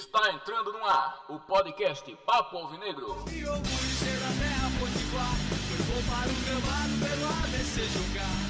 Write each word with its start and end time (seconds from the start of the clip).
Está 0.00 0.32
entrando 0.32 0.72
no 0.72 0.82
ar 0.82 1.26
o 1.28 1.38
podcast 1.40 2.10
Papo 2.24 2.56
Alvinegro. 2.56 3.10
Orgulho 3.10 3.28
ser 3.28 4.16
da 4.18 4.32
terra 4.40 4.70
potiguar 4.80 5.36
Foi 5.68 5.76
bom 5.84 6.00
para 6.08 6.30
o 6.30 6.40
gramado 6.46 6.94
pelo 7.04 7.26
ABC 7.44 7.82
jogar 7.92 8.40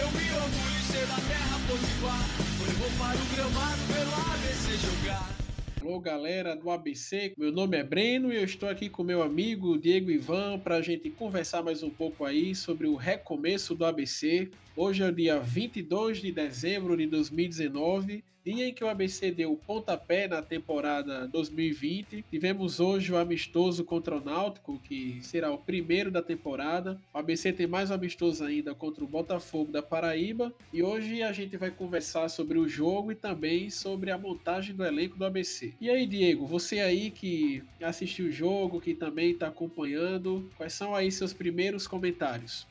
Eu 0.00 0.10
me 0.12 0.30
orgulho 0.32 0.82
ser 0.90 1.06
da 1.06 1.20
terra 1.28 1.58
potiguar 1.68 2.24
Foi 2.56 2.72
bom 2.72 2.90
para 2.96 3.18
o 3.20 3.26
gramado 3.36 3.82
pelo 3.92 4.14
ABC 4.32 4.78
jogar 4.78 5.38
Alô, 5.82 6.00
galera 6.00 6.56
do 6.56 6.70
ABC. 6.70 7.34
Meu 7.36 7.52
nome 7.52 7.76
é 7.76 7.84
Breno 7.84 8.32
e 8.32 8.36
eu 8.36 8.44
estou 8.44 8.68
aqui 8.68 8.88
com 8.88 9.04
meu 9.04 9.22
amigo 9.22 9.78
Diego 9.78 10.10
Ivan 10.10 10.58
para 10.58 10.76
a 10.76 10.82
gente 10.82 11.10
conversar 11.10 11.62
mais 11.62 11.82
um 11.82 11.90
pouco 11.90 12.24
aí 12.24 12.54
sobre 12.54 12.86
o 12.86 12.96
recomeço 12.96 13.74
do 13.74 13.84
ABC. 13.84 14.50
Hoje 14.74 15.02
é 15.02 15.06
o 15.06 15.12
dia 15.12 15.38
22 15.38 16.22
de 16.22 16.32
dezembro 16.32 16.96
de 16.96 17.06
2019 17.06 18.24
dia 18.44 18.68
em 18.68 18.72
que 18.72 18.84
o 18.84 18.88
ABC 18.88 19.30
deu 19.30 19.52
o 19.52 19.56
pontapé 19.56 20.28
na 20.28 20.42
temporada 20.42 21.26
2020. 21.28 22.24
Tivemos 22.30 22.80
hoje 22.80 23.12
o 23.12 23.16
amistoso 23.16 23.84
contra 23.84 24.16
o 24.16 24.24
Náutico, 24.24 24.78
que 24.78 25.20
será 25.22 25.52
o 25.52 25.58
primeiro 25.58 26.10
da 26.10 26.22
temporada. 26.22 27.00
O 27.12 27.18
ABC 27.18 27.52
tem 27.52 27.66
mais 27.66 27.90
um 27.90 27.94
amistoso 27.94 28.44
ainda 28.44 28.74
contra 28.74 29.04
o 29.04 29.08
Botafogo 29.08 29.72
da 29.72 29.82
Paraíba. 29.82 30.52
E 30.72 30.82
hoje 30.82 31.22
a 31.22 31.32
gente 31.32 31.56
vai 31.56 31.70
conversar 31.70 32.28
sobre 32.28 32.58
o 32.58 32.68
jogo 32.68 33.12
e 33.12 33.14
também 33.14 33.70
sobre 33.70 34.10
a 34.10 34.18
montagem 34.18 34.74
do 34.74 34.84
elenco 34.84 35.16
do 35.16 35.24
ABC. 35.24 35.74
E 35.80 35.90
aí, 35.90 36.06
Diego, 36.06 36.46
você 36.46 36.80
aí 36.80 37.10
que 37.10 37.62
assistiu 37.82 38.26
o 38.26 38.30
jogo, 38.30 38.80
que 38.80 38.94
também 38.94 39.32
está 39.32 39.48
acompanhando, 39.48 40.50
quais 40.56 40.72
são 40.72 40.94
aí 40.94 41.10
seus 41.10 41.32
primeiros 41.32 41.86
comentários? 41.86 42.66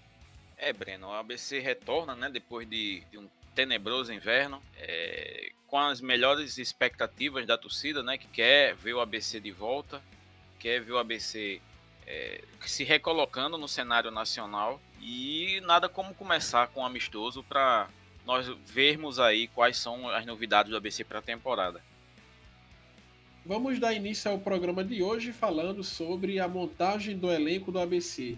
É, 0.57 0.73
Breno, 0.73 1.07
o 1.07 1.13
ABC 1.13 1.59
retorna, 1.59 2.15
né, 2.15 2.29
depois 2.31 2.67
de, 2.67 3.03
de 3.11 3.17
um 3.17 3.29
tenebroso 3.53 4.11
inverno, 4.11 4.61
é, 4.75 5.51
com 5.67 5.77
as 5.77 6.01
melhores 6.01 6.57
expectativas 6.57 7.45
da 7.45 7.57
torcida, 7.57 8.01
né, 8.01 8.17
que 8.17 8.27
quer 8.27 8.73
ver 8.75 8.93
o 8.93 9.01
ABC 9.01 9.39
de 9.39 9.51
volta, 9.51 10.01
quer 10.57 10.81
ver 10.81 10.93
o 10.93 10.97
ABC 10.97 11.61
é, 12.07 12.41
se 12.65 12.83
recolocando 12.83 13.57
no 13.57 13.67
cenário 13.67 14.09
nacional 14.09 14.81
e 15.01 15.61
nada 15.65 15.89
como 15.89 16.15
começar 16.15 16.67
com 16.67 16.81
um 16.81 16.85
amistoso 16.85 17.43
para 17.43 17.89
nós 18.25 18.47
vermos 18.65 19.19
aí 19.19 19.47
quais 19.49 19.77
são 19.77 20.09
as 20.09 20.25
novidades 20.25 20.71
do 20.71 20.77
ABC 20.77 21.03
para 21.03 21.19
a 21.19 21.21
temporada. 21.21 21.81
Vamos 23.45 23.79
dar 23.79 23.93
início 23.93 24.29
ao 24.29 24.39
programa 24.39 24.83
de 24.83 25.01
hoje 25.01 25.31
falando 25.31 25.81
sobre 25.83 26.39
a 26.39 26.47
montagem 26.47 27.17
do 27.17 27.31
elenco 27.31 27.71
do 27.71 27.79
ABC. 27.79 28.37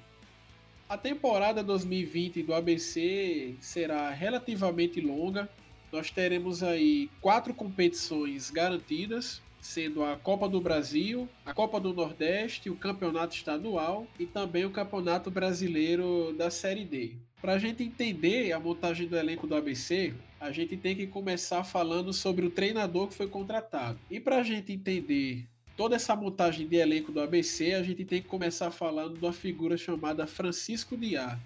A 0.87 0.97
temporada 0.97 1.63
2020 1.63 2.43
do 2.43 2.53
ABC 2.53 3.55
será 3.59 4.11
relativamente 4.11 5.01
longa. 5.01 5.49
Nós 5.91 6.11
teremos 6.11 6.61
aí 6.61 7.09
quatro 7.19 7.53
competições 7.53 8.49
garantidas, 8.49 9.41
sendo 9.61 10.03
a 10.03 10.15
Copa 10.15 10.47
do 10.47 10.61
Brasil, 10.61 11.27
a 11.45 11.53
Copa 11.53 11.79
do 11.79 11.93
Nordeste, 11.93 12.69
o 12.69 12.75
Campeonato 12.75 13.35
Estadual 13.35 14.07
e 14.19 14.25
também 14.25 14.65
o 14.65 14.71
Campeonato 14.71 15.29
Brasileiro 15.29 16.33
da 16.37 16.49
Série 16.49 16.85
D. 16.85 17.13
Para 17.41 17.53
a 17.53 17.59
gente 17.59 17.83
entender 17.83 18.51
a 18.51 18.59
montagem 18.59 19.07
do 19.07 19.17
elenco 19.17 19.47
do 19.47 19.55
ABC, 19.55 20.13
a 20.39 20.51
gente 20.51 20.77
tem 20.77 20.95
que 20.95 21.07
começar 21.07 21.63
falando 21.63 22.13
sobre 22.13 22.45
o 22.45 22.49
treinador 22.49 23.07
que 23.07 23.15
foi 23.15 23.27
contratado. 23.27 23.99
E 24.09 24.19
para 24.19 24.37
a 24.37 24.43
gente 24.43 24.71
entender 24.71 25.45
toda 25.75 25.95
essa 25.95 26.15
montagem 26.15 26.67
de 26.67 26.75
elenco 26.75 27.11
do 27.11 27.21
ABC, 27.21 27.73
a 27.73 27.83
gente 27.83 28.03
tem 28.03 28.21
que 28.21 28.27
começar 28.27 28.71
falando 28.71 29.17
de 29.17 29.25
uma 29.25 29.33
figura 29.33 29.77
chamada 29.77 30.27
Francisco 30.27 30.97
Diá. 30.97 31.39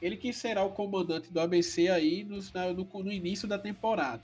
Ele 0.00 0.16
que 0.16 0.32
será 0.32 0.64
o 0.64 0.70
comandante 0.70 1.32
do 1.32 1.40
ABC 1.40 1.88
aí 1.88 2.24
no, 2.24 2.38
no, 2.38 3.04
no 3.04 3.12
início 3.12 3.46
da 3.46 3.58
temporada. 3.58 4.22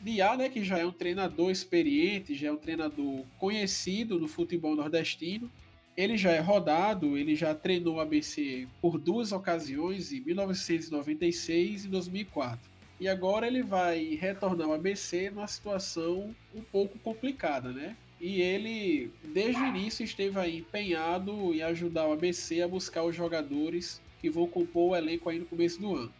Diá, 0.00 0.34
né, 0.36 0.48
que 0.48 0.64
já 0.64 0.78
é 0.78 0.86
um 0.86 0.92
treinador 0.92 1.50
experiente, 1.50 2.34
já 2.34 2.48
é 2.48 2.52
um 2.52 2.56
treinador 2.56 3.22
conhecido 3.38 4.18
no 4.18 4.26
futebol 4.26 4.74
nordestino. 4.74 5.50
Ele 5.94 6.16
já 6.16 6.30
é 6.30 6.40
rodado, 6.40 7.18
ele 7.18 7.36
já 7.36 7.54
treinou 7.54 7.96
o 7.96 8.00
ABC 8.00 8.66
por 8.80 8.98
duas 8.98 9.32
ocasiões, 9.32 10.10
em 10.10 10.20
1996 10.20 11.84
e 11.84 11.88
2004. 11.88 12.70
E 12.98 13.08
agora 13.08 13.46
ele 13.46 13.62
vai 13.62 14.14
retornar 14.14 14.68
ao 14.68 14.74
ABC 14.74 15.30
numa 15.30 15.46
situação 15.46 16.34
um 16.54 16.62
pouco 16.62 16.98
complicada, 16.98 17.70
né? 17.70 17.96
E 18.20 18.40
ele, 18.42 19.10
desde 19.24 19.60
o 19.60 19.66
início, 19.66 20.04
esteve 20.04 20.38
aí 20.38 20.58
empenhado 20.58 21.54
em 21.54 21.62
ajudar 21.62 22.06
o 22.06 22.12
ABC 22.12 22.60
a 22.60 22.68
buscar 22.68 23.02
os 23.02 23.16
jogadores 23.16 24.00
que 24.20 24.30
vão 24.30 24.46
compor 24.46 24.90
o 24.90 24.96
elenco 24.96 25.28
aí 25.28 25.38
no 25.38 25.46
começo 25.46 25.80
do 25.80 25.94
ano. 25.94 26.14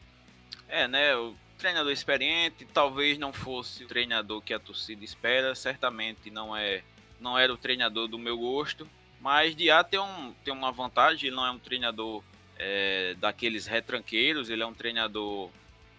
É, 0.68 0.88
né? 0.88 1.16
O 1.16 1.34
treinador 1.58 1.92
experiente, 1.92 2.66
talvez 2.72 3.18
não 3.18 3.32
fosse 3.32 3.84
o 3.84 3.88
treinador 3.88 4.40
que 4.40 4.54
a 4.54 4.58
torcida 4.58 5.04
espera, 5.04 5.54
certamente 5.54 6.30
não 6.30 6.56
é 6.56 6.82
não 7.20 7.38
era 7.38 7.52
o 7.52 7.56
treinador 7.56 8.08
do 8.08 8.18
meu 8.18 8.38
gosto, 8.38 8.88
mas 9.20 9.54
Diá 9.54 9.84
tem, 9.84 10.00
um, 10.00 10.32
tem 10.42 10.54
uma 10.54 10.72
vantagem, 10.72 11.26
ele 11.26 11.36
não 11.36 11.44
é 11.44 11.50
um 11.50 11.58
treinador 11.58 12.24
é, 12.56 13.14
daqueles 13.18 13.66
retranqueiros, 13.66 14.48
ele 14.48 14.62
é 14.62 14.66
um 14.66 14.72
treinador 14.72 15.50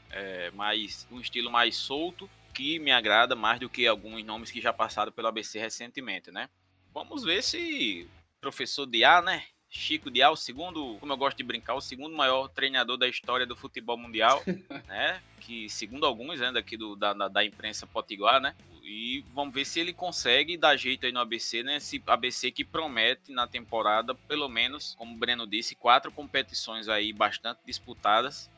é, 0.10 0.50
mais 0.52 1.08
um 1.12 1.20
estilo 1.20 1.52
mais 1.52 1.76
solto, 1.76 2.28
que 2.56 2.80
me 2.80 2.92
agrada 2.92 3.36
mais 3.36 3.60
do 3.60 3.70
que 3.70 3.86
alguns 3.86 4.24
nomes 4.26 4.50
que 4.50 4.60
já 4.60 4.74
passaram 4.74 5.12
pelo 5.12 5.28
ABC 5.28 5.60
recentemente, 5.60 6.32
né? 6.32 6.50
Vamos 6.92 7.24
ver 7.24 7.44
se 7.44 8.10
professor 8.42 8.88
Diá, 8.88 9.22
né? 9.22 9.44
Chico 9.72 10.12
Diá, 10.12 10.30
o 10.30 10.36
segundo, 10.36 10.98
como 11.00 11.14
eu 11.14 11.18
gosto 11.18 11.38
de 11.38 11.44
brincar, 11.44 11.76
o 11.76 11.82
segundo 11.82 12.16
maior 12.16 12.50
treinador 12.50 12.98
da 12.98 13.08
história 13.08 13.46
do 13.46 13.56
futebol 13.56 13.98
mundial, 13.98 14.44
né? 14.86 15.22
Que 15.40 15.70
segundo 15.70 16.06
alguns, 16.06 16.42
né, 16.42 16.52
daqui 16.52 16.76
do, 16.76 16.96
da, 16.98 17.14
da 17.14 17.46
imprensa 17.46 17.88
potiguar, 17.88 18.42
né? 18.42 18.54
E 18.84 19.24
vamos 19.34 19.54
ver 19.54 19.64
se 19.64 19.80
ele 19.80 19.94
consegue 19.94 20.58
dar 20.58 20.76
jeito 20.76 21.06
aí 21.06 21.14
no 21.14 21.22
ABC, 21.22 21.64
né? 21.64 21.78
Esse 21.78 22.04
ABC 22.06 22.52
que 22.52 22.66
promete 22.66 23.32
na 23.32 23.48
temporada, 23.48 24.14
pelo 24.14 24.50
menos, 24.50 24.94
como 24.98 25.16
o 25.16 25.18
Breno 25.18 25.48
disse, 25.48 25.74
quatro 25.74 26.12
competições 26.12 26.90
aí 26.90 27.14
bastante 27.14 27.62
disputadas 27.66 28.52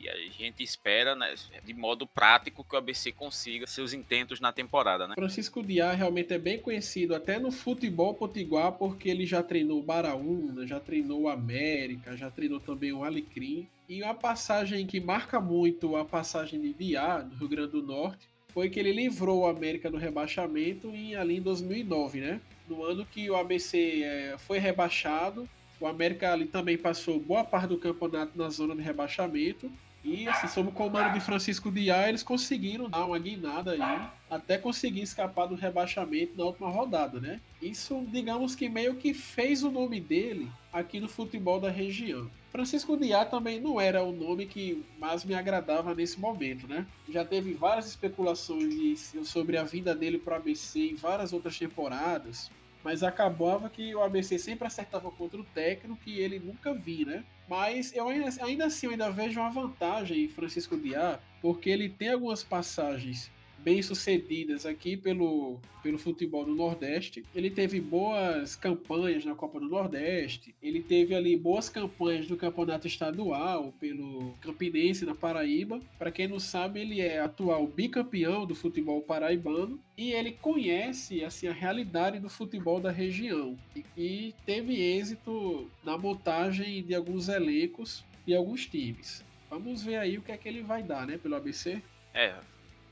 e 0.00 0.08
a 0.08 0.16
gente 0.30 0.62
espera, 0.62 1.16
né, 1.16 1.34
de 1.64 1.74
modo 1.74 2.06
prático, 2.06 2.62
que 2.62 2.74
o 2.74 2.78
ABC 2.78 3.10
consiga 3.10 3.66
seus 3.66 3.92
intentos 3.92 4.40
na 4.40 4.52
temporada, 4.52 5.08
né? 5.08 5.14
Francisco 5.14 5.62
Diá 5.62 5.92
realmente 5.92 6.32
é 6.32 6.38
bem 6.38 6.58
conhecido 6.58 7.14
até 7.14 7.38
no 7.38 7.50
futebol 7.50 8.14
potiguar, 8.14 8.72
porque 8.72 9.08
ele 9.08 9.26
já 9.26 9.42
treinou 9.42 9.80
o 9.80 9.82
Baraúna, 9.82 10.66
já 10.66 10.78
treinou 10.78 11.22
o 11.22 11.28
América, 11.28 12.16
já 12.16 12.30
treinou 12.30 12.60
também 12.60 12.92
o 12.92 13.02
Alecrim. 13.02 13.68
E 13.88 14.02
uma 14.02 14.14
passagem 14.14 14.86
que 14.86 15.00
marca 15.00 15.40
muito 15.40 15.96
a 15.96 16.04
passagem 16.04 16.60
de 16.60 16.72
Diá, 16.72 17.26
no 17.28 17.36
Rio 17.36 17.48
Grande 17.48 17.72
do 17.72 17.82
Norte, 17.82 18.28
foi 18.48 18.70
que 18.70 18.78
ele 18.78 18.92
livrou 18.92 19.40
o 19.40 19.46
América 19.46 19.90
do 19.90 19.96
rebaixamento 19.96 20.88
em, 20.94 21.14
ali 21.14 21.38
em 21.38 21.42
2009, 21.42 22.20
né? 22.20 22.40
No 22.68 22.84
ano 22.84 23.04
que 23.04 23.28
o 23.30 23.36
ABC 23.36 24.02
é, 24.02 24.36
foi 24.38 24.58
rebaixado, 24.58 25.48
o 25.80 25.86
América 25.86 26.32
ali 26.32 26.46
também 26.46 26.76
passou 26.76 27.18
boa 27.18 27.44
parte 27.44 27.68
do 27.68 27.78
campeonato 27.78 28.36
na 28.36 28.48
zona 28.50 28.74
de 28.74 28.82
rebaixamento 28.82 29.70
e 30.04 30.28
assim, 30.28 30.48
sob 30.48 30.68
o 30.68 30.72
comando 30.72 31.12
de 31.12 31.20
Francisco 31.20 31.70
Diá, 31.70 32.08
eles 32.08 32.22
conseguiram 32.22 32.88
dar 32.88 33.04
uma 33.04 33.18
guinada 33.18 33.72
aí, 33.72 34.08
até 34.30 34.56
conseguir 34.56 35.02
escapar 35.02 35.46
do 35.46 35.54
rebaixamento 35.54 36.36
na 36.36 36.44
última 36.44 36.68
rodada, 36.68 37.20
né? 37.20 37.40
Isso, 37.60 38.06
digamos 38.08 38.54
que 38.54 38.68
meio 38.68 38.94
que 38.94 39.12
fez 39.12 39.62
o 39.62 39.70
nome 39.70 40.00
dele 40.00 40.50
aqui 40.72 41.00
no 41.00 41.08
futebol 41.08 41.60
da 41.60 41.70
região. 41.70 42.30
Francisco 42.50 42.96
Diá 42.96 43.24
também 43.24 43.60
não 43.60 43.80
era 43.80 44.02
o 44.02 44.12
nome 44.12 44.46
que 44.46 44.82
mais 44.98 45.24
me 45.24 45.34
agradava 45.34 45.94
nesse 45.94 46.18
momento, 46.18 46.66
né? 46.66 46.86
Já 47.08 47.24
teve 47.24 47.52
várias 47.52 47.86
especulações 47.86 49.14
sobre 49.24 49.58
a 49.58 49.64
vinda 49.64 49.94
dele 49.94 50.18
para 50.18 50.34
o 50.34 50.36
ABC 50.36 50.80
em 50.80 50.94
várias 50.94 51.32
outras 51.32 51.58
temporadas 51.58 52.50
mas 52.82 53.02
acabava 53.02 53.68
que 53.68 53.94
o 53.94 54.02
ABC 54.02 54.38
sempre 54.38 54.66
acertava 54.66 55.10
contra 55.10 55.38
o 55.40 55.44
técnico 55.44 56.00
que 56.02 56.20
ele 56.20 56.38
nunca 56.38 56.72
vi, 56.72 57.04
né? 57.04 57.24
Mas 57.48 57.94
eu 57.94 58.08
ainda, 58.08 58.44
ainda 58.44 58.66
assim 58.66 58.86
eu 58.86 58.92
ainda 58.92 59.10
vejo 59.10 59.40
uma 59.40 59.50
vantagem 59.50 60.24
em 60.24 60.28
Francisco 60.28 60.76
Diá, 60.76 61.18
porque 61.40 61.70
ele 61.70 61.88
tem 61.88 62.10
algumas 62.10 62.42
passagens 62.42 63.30
bem-sucedidas 63.64 64.64
aqui 64.64 64.96
pelo, 64.96 65.60
pelo 65.82 65.98
futebol 65.98 66.44
do 66.44 66.54
Nordeste. 66.54 67.24
Ele 67.34 67.50
teve 67.50 67.80
boas 67.80 68.56
campanhas 68.56 69.24
na 69.24 69.34
Copa 69.34 69.60
do 69.60 69.68
Nordeste, 69.68 70.54
ele 70.62 70.80
teve 70.80 71.14
ali 71.14 71.36
boas 71.36 71.68
campanhas 71.68 72.28
no 72.28 72.36
Campeonato 72.36 72.86
Estadual 72.86 73.72
pelo 73.80 74.32
Campinense 74.40 75.04
na 75.04 75.14
Paraíba. 75.14 75.80
Para 75.98 76.10
quem 76.10 76.28
não 76.28 76.38
sabe, 76.38 76.80
ele 76.80 77.00
é 77.00 77.20
atual 77.20 77.66
bicampeão 77.66 78.46
do 78.46 78.54
futebol 78.54 79.00
paraibano 79.02 79.78
e 79.96 80.12
ele 80.12 80.32
conhece 80.32 81.24
assim 81.24 81.48
a 81.48 81.52
realidade 81.52 82.18
do 82.18 82.28
futebol 82.28 82.80
da 82.80 82.90
região 82.90 83.56
e, 83.74 83.84
e 83.96 84.34
teve 84.46 84.80
êxito 84.80 85.70
na 85.84 85.98
montagem 85.98 86.82
de 86.82 86.94
alguns 86.94 87.28
elencos 87.28 88.04
e 88.26 88.34
alguns 88.34 88.66
times. 88.66 89.24
Vamos 89.50 89.82
ver 89.82 89.96
aí 89.96 90.18
o 90.18 90.22
que 90.22 90.30
é 90.30 90.36
que 90.36 90.48
ele 90.48 90.62
vai 90.62 90.82
dar, 90.82 91.06
né, 91.06 91.16
pelo 91.16 91.34
ABC. 91.34 91.80
É, 92.12 92.34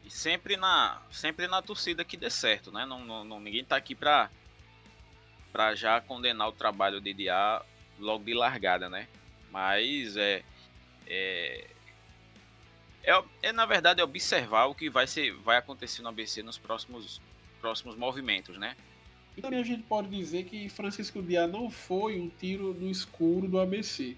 e 0.07 0.11
sempre 0.11 0.57
na, 0.57 1.03
sempre 1.11 1.49
na 1.49 1.61
torcida 1.61 2.05
que 2.05 2.17
dê 2.17 2.31
certo, 2.31 2.71
né? 2.71 2.87
Não, 2.87 3.25
não, 3.25 3.41
ninguém 3.41 3.65
tá 3.65 3.75
aqui 3.75 3.93
pra, 3.93 4.31
pra 5.53 5.75
já 5.75 6.01
condenar 6.01 6.49
o 6.49 6.53
trabalho 6.53 7.01
de 7.01 7.13
DA 7.13 7.61
logo 7.99 8.25
de 8.25 8.33
largada, 8.33 8.89
né? 8.89 9.09
Mas 9.51 10.17
é, 10.17 10.45
é, 11.09 11.67
é, 13.03 13.25
é, 13.43 13.53
na 13.53 13.67
verdade 13.67 14.01
é 14.01 14.05
observar 14.05 14.67
o 14.67 14.77
que 14.77 14.89
vai 14.89 15.09
ser 15.09 15.33
vai 15.39 15.57
acontecer 15.57 16.03
no 16.03 16.09
ABC 16.09 16.41
nos 16.41 16.57
próximos 16.57 17.21
próximos 17.61 17.97
movimentos, 17.97 18.57
né? 18.57 18.77
E 19.37 19.43
também 19.43 19.59
a 19.59 19.65
gente 19.65 19.83
pode 19.83 20.09
dizer 20.09 20.45
que 20.45 20.69
Francisco 20.69 21.21
Diá 21.21 21.49
não 21.49 21.69
foi 21.69 22.21
um 22.21 22.29
tiro 22.29 22.73
no 22.73 22.89
escuro 22.89 23.49
do 23.49 23.59
ABC. 23.59 24.17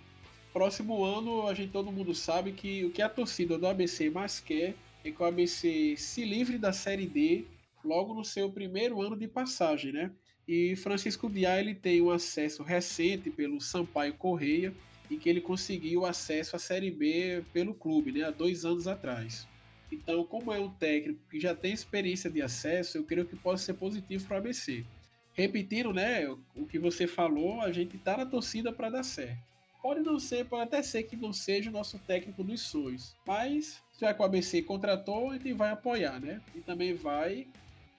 Próximo 0.52 1.02
ano, 1.02 1.48
a 1.48 1.54
gente 1.54 1.72
todo 1.72 1.90
mundo 1.90 2.14
sabe 2.14 2.52
que 2.52 2.84
o 2.84 2.90
que 2.90 3.00
a 3.00 3.08
torcida 3.08 3.56
do 3.56 3.66
ABC 3.66 4.10
mais 4.10 4.38
quer 4.38 4.74
é 5.04 5.10
que 5.10 5.22
o 5.22 5.24
ABC 5.24 5.94
se 5.96 6.24
livre 6.24 6.58
da 6.58 6.72
Série 6.72 7.06
D 7.06 7.44
logo 7.84 8.14
no 8.14 8.24
seu 8.24 8.50
primeiro 8.50 9.00
ano 9.00 9.16
de 9.16 9.28
passagem, 9.28 9.92
né? 9.92 10.10
E 10.46 10.74
Francisco 10.76 11.28
Diá 11.28 11.60
ele 11.60 11.74
tem 11.74 12.00
um 12.00 12.10
acesso 12.10 12.62
recente 12.62 13.30
pelo 13.30 13.60
Sampaio 13.60 14.14
Correia 14.14 14.72
e 15.10 15.16
que 15.16 15.28
ele 15.28 15.40
conseguiu 15.40 16.04
acesso 16.04 16.56
à 16.56 16.58
Série 16.58 16.90
B 16.90 17.44
pelo 17.52 17.74
clube, 17.74 18.12
né, 18.12 18.24
há 18.24 18.30
dois 18.30 18.64
anos 18.64 18.86
atrás. 18.86 19.46
Então, 19.90 20.24
como 20.24 20.52
é 20.52 20.58
um 20.58 20.70
técnico 20.70 21.20
que 21.30 21.40
já 21.40 21.54
tem 21.54 21.72
experiência 21.72 22.30
de 22.30 22.42
acesso, 22.42 22.98
eu 22.98 23.04
creio 23.04 23.26
que 23.26 23.36
pode 23.36 23.60
ser 23.60 23.74
positivo 23.74 24.26
para 24.26 24.36
o 24.36 24.38
ABC. 24.38 24.84
Repetindo, 25.32 25.92
né, 25.92 26.28
o 26.28 26.66
que 26.66 26.78
você 26.78 27.06
falou, 27.06 27.60
a 27.60 27.72
gente 27.72 27.96
está 27.96 28.16
na 28.16 28.26
torcida 28.26 28.72
para 28.72 28.90
dar 28.90 29.02
certo. 29.02 29.38
Pode 29.80 30.00
não 30.00 30.18
ser, 30.18 30.44
pode 30.44 30.64
até 30.64 30.82
ser 30.82 31.04
que 31.04 31.16
não 31.16 31.32
seja 31.32 31.70
o 31.70 31.72
nosso 31.72 31.98
técnico 32.00 32.42
dos 32.42 32.60
sonhos, 32.62 33.16
mas 33.26 33.82
já 34.00 34.14
que 34.14 34.22
o 34.22 34.24
ABC 34.24 34.62
contratou, 34.62 35.30
a 35.30 35.34
gente 35.34 35.52
vai 35.52 35.70
apoiar, 35.70 36.20
né? 36.20 36.40
E 36.54 36.60
também 36.60 36.94
vai 36.94 37.46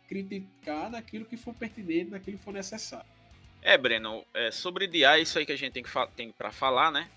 criticar 0.08 0.90
naquilo 0.90 1.26
que 1.26 1.38
for 1.38 1.54
pertinente, 1.54 2.12
naquilo 2.12 2.38
que 2.38 2.44
for 2.44 2.54
necessário. 2.54 3.06
É, 3.62 3.78
Breno, 3.78 4.24
é, 4.34 4.50
sobre 4.52 4.88
DA, 4.88 5.18
é 5.18 5.22
isso 5.22 5.38
aí 5.38 5.46
que 5.46 5.52
a 5.52 5.58
gente 5.58 5.74
tem, 5.74 5.84
que 5.84 5.92
tem 6.16 6.32
para 6.32 6.52
falar, 6.52 6.92
né? 6.92 7.10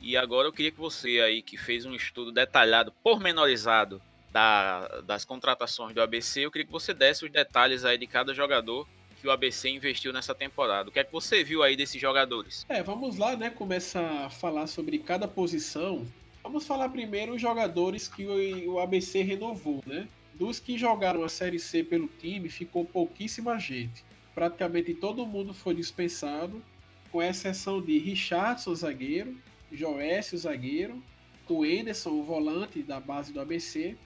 E 0.00 0.16
agora 0.16 0.48
eu 0.48 0.52
queria 0.52 0.72
que 0.72 0.78
você 0.78 1.20
aí, 1.20 1.42
que 1.42 1.58
fez 1.58 1.84
um 1.84 1.94
estudo 1.94 2.32
detalhado, 2.32 2.90
pormenorizado 3.02 4.00
da, 4.32 5.02
das 5.02 5.24
contratações 5.24 5.94
do 5.94 6.00
ABC, 6.00 6.40
eu 6.40 6.50
queria 6.50 6.64
que 6.64 6.72
você 6.72 6.94
desse 6.94 7.24
os 7.24 7.30
detalhes 7.30 7.84
aí 7.84 7.98
de 7.98 8.06
cada 8.06 8.32
jogador 8.32 8.88
que 9.20 9.28
o 9.28 9.30
ABC 9.30 9.68
investiu 9.68 10.12
nessa 10.12 10.34
temporada. 10.34 10.88
O 10.88 10.92
que 10.92 10.98
é 10.98 11.04
que 11.04 11.12
você 11.12 11.44
viu 11.44 11.62
aí 11.62 11.76
desses 11.76 12.00
jogadores? 12.00 12.64
É, 12.70 12.82
vamos 12.82 13.18
lá, 13.18 13.36
né? 13.36 13.50
Começar 13.50 14.24
a 14.24 14.30
falar 14.30 14.66
sobre 14.66 14.98
cada 14.98 15.28
posição. 15.28 16.06
Vamos 16.42 16.66
falar 16.66 16.88
primeiro 16.88 17.34
os 17.34 17.40
jogadores 17.40 18.08
que 18.08 18.26
o, 18.26 18.78
ABC 18.80 19.22
renovou, 19.22 19.82
né? 19.86 20.08
Dos 20.34 20.58
que 20.58 20.78
jogaram 20.78 21.22
a 21.22 21.28
Série 21.28 21.58
C 21.58 21.84
pelo 21.84 22.08
time, 22.08 22.48
ficou 22.48 22.84
pouquíssima 22.84 23.58
gente 23.58 24.04
praticamente 24.34 24.94
todo 24.94 25.26
mundo 25.26 25.52
foi 25.52 25.74
dispensado, 25.74 26.62
com 27.10 27.22
exceção 27.22 27.80
de 27.80 27.98
Richardson, 27.98 28.74
zagueiro, 28.74 29.36
Joécio, 29.70 30.38
zagueiro, 30.38 31.02
o 31.46 31.62
o 31.62 32.22
volante 32.22 32.82
da 32.82 33.00
base 33.00 33.32
do 33.32 33.40
ABC, 33.40 33.96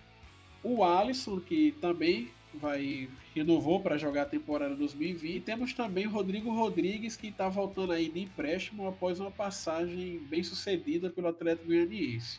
o 0.63 0.83
Alisson, 0.83 1.39
que 1.39 1.73
também 1.81 2.31
vai 2.57 3.09
renovou 3.35 3.81
para 3.81 3.99
jogar 3.99 4.23
a 4.23 4.27
temporada 4.27 4.75
2020. 4.75 5.37
E 5.37 5.41
temos 5.41 5.73
também 5.73 6.07
o 6.07 6.11
Rodrigo 6.11 6.51
Rodrigues, 6.53 7.17
que 7.17 7.29
está 7.29 7.49
voltando 7.49 7.93
aí 7.93 8.09
de 8.09 8.21
empréstimo 8.21 8.87
após 8.87 9.21
uma 9.21 9.31
passagem 9.31 10.21
bem 10.29 10.43
sucedida 10.43 11.11
pelo 11.11 11.29
Atlético 11.29 11.67
Goianiense. 11.67 12.39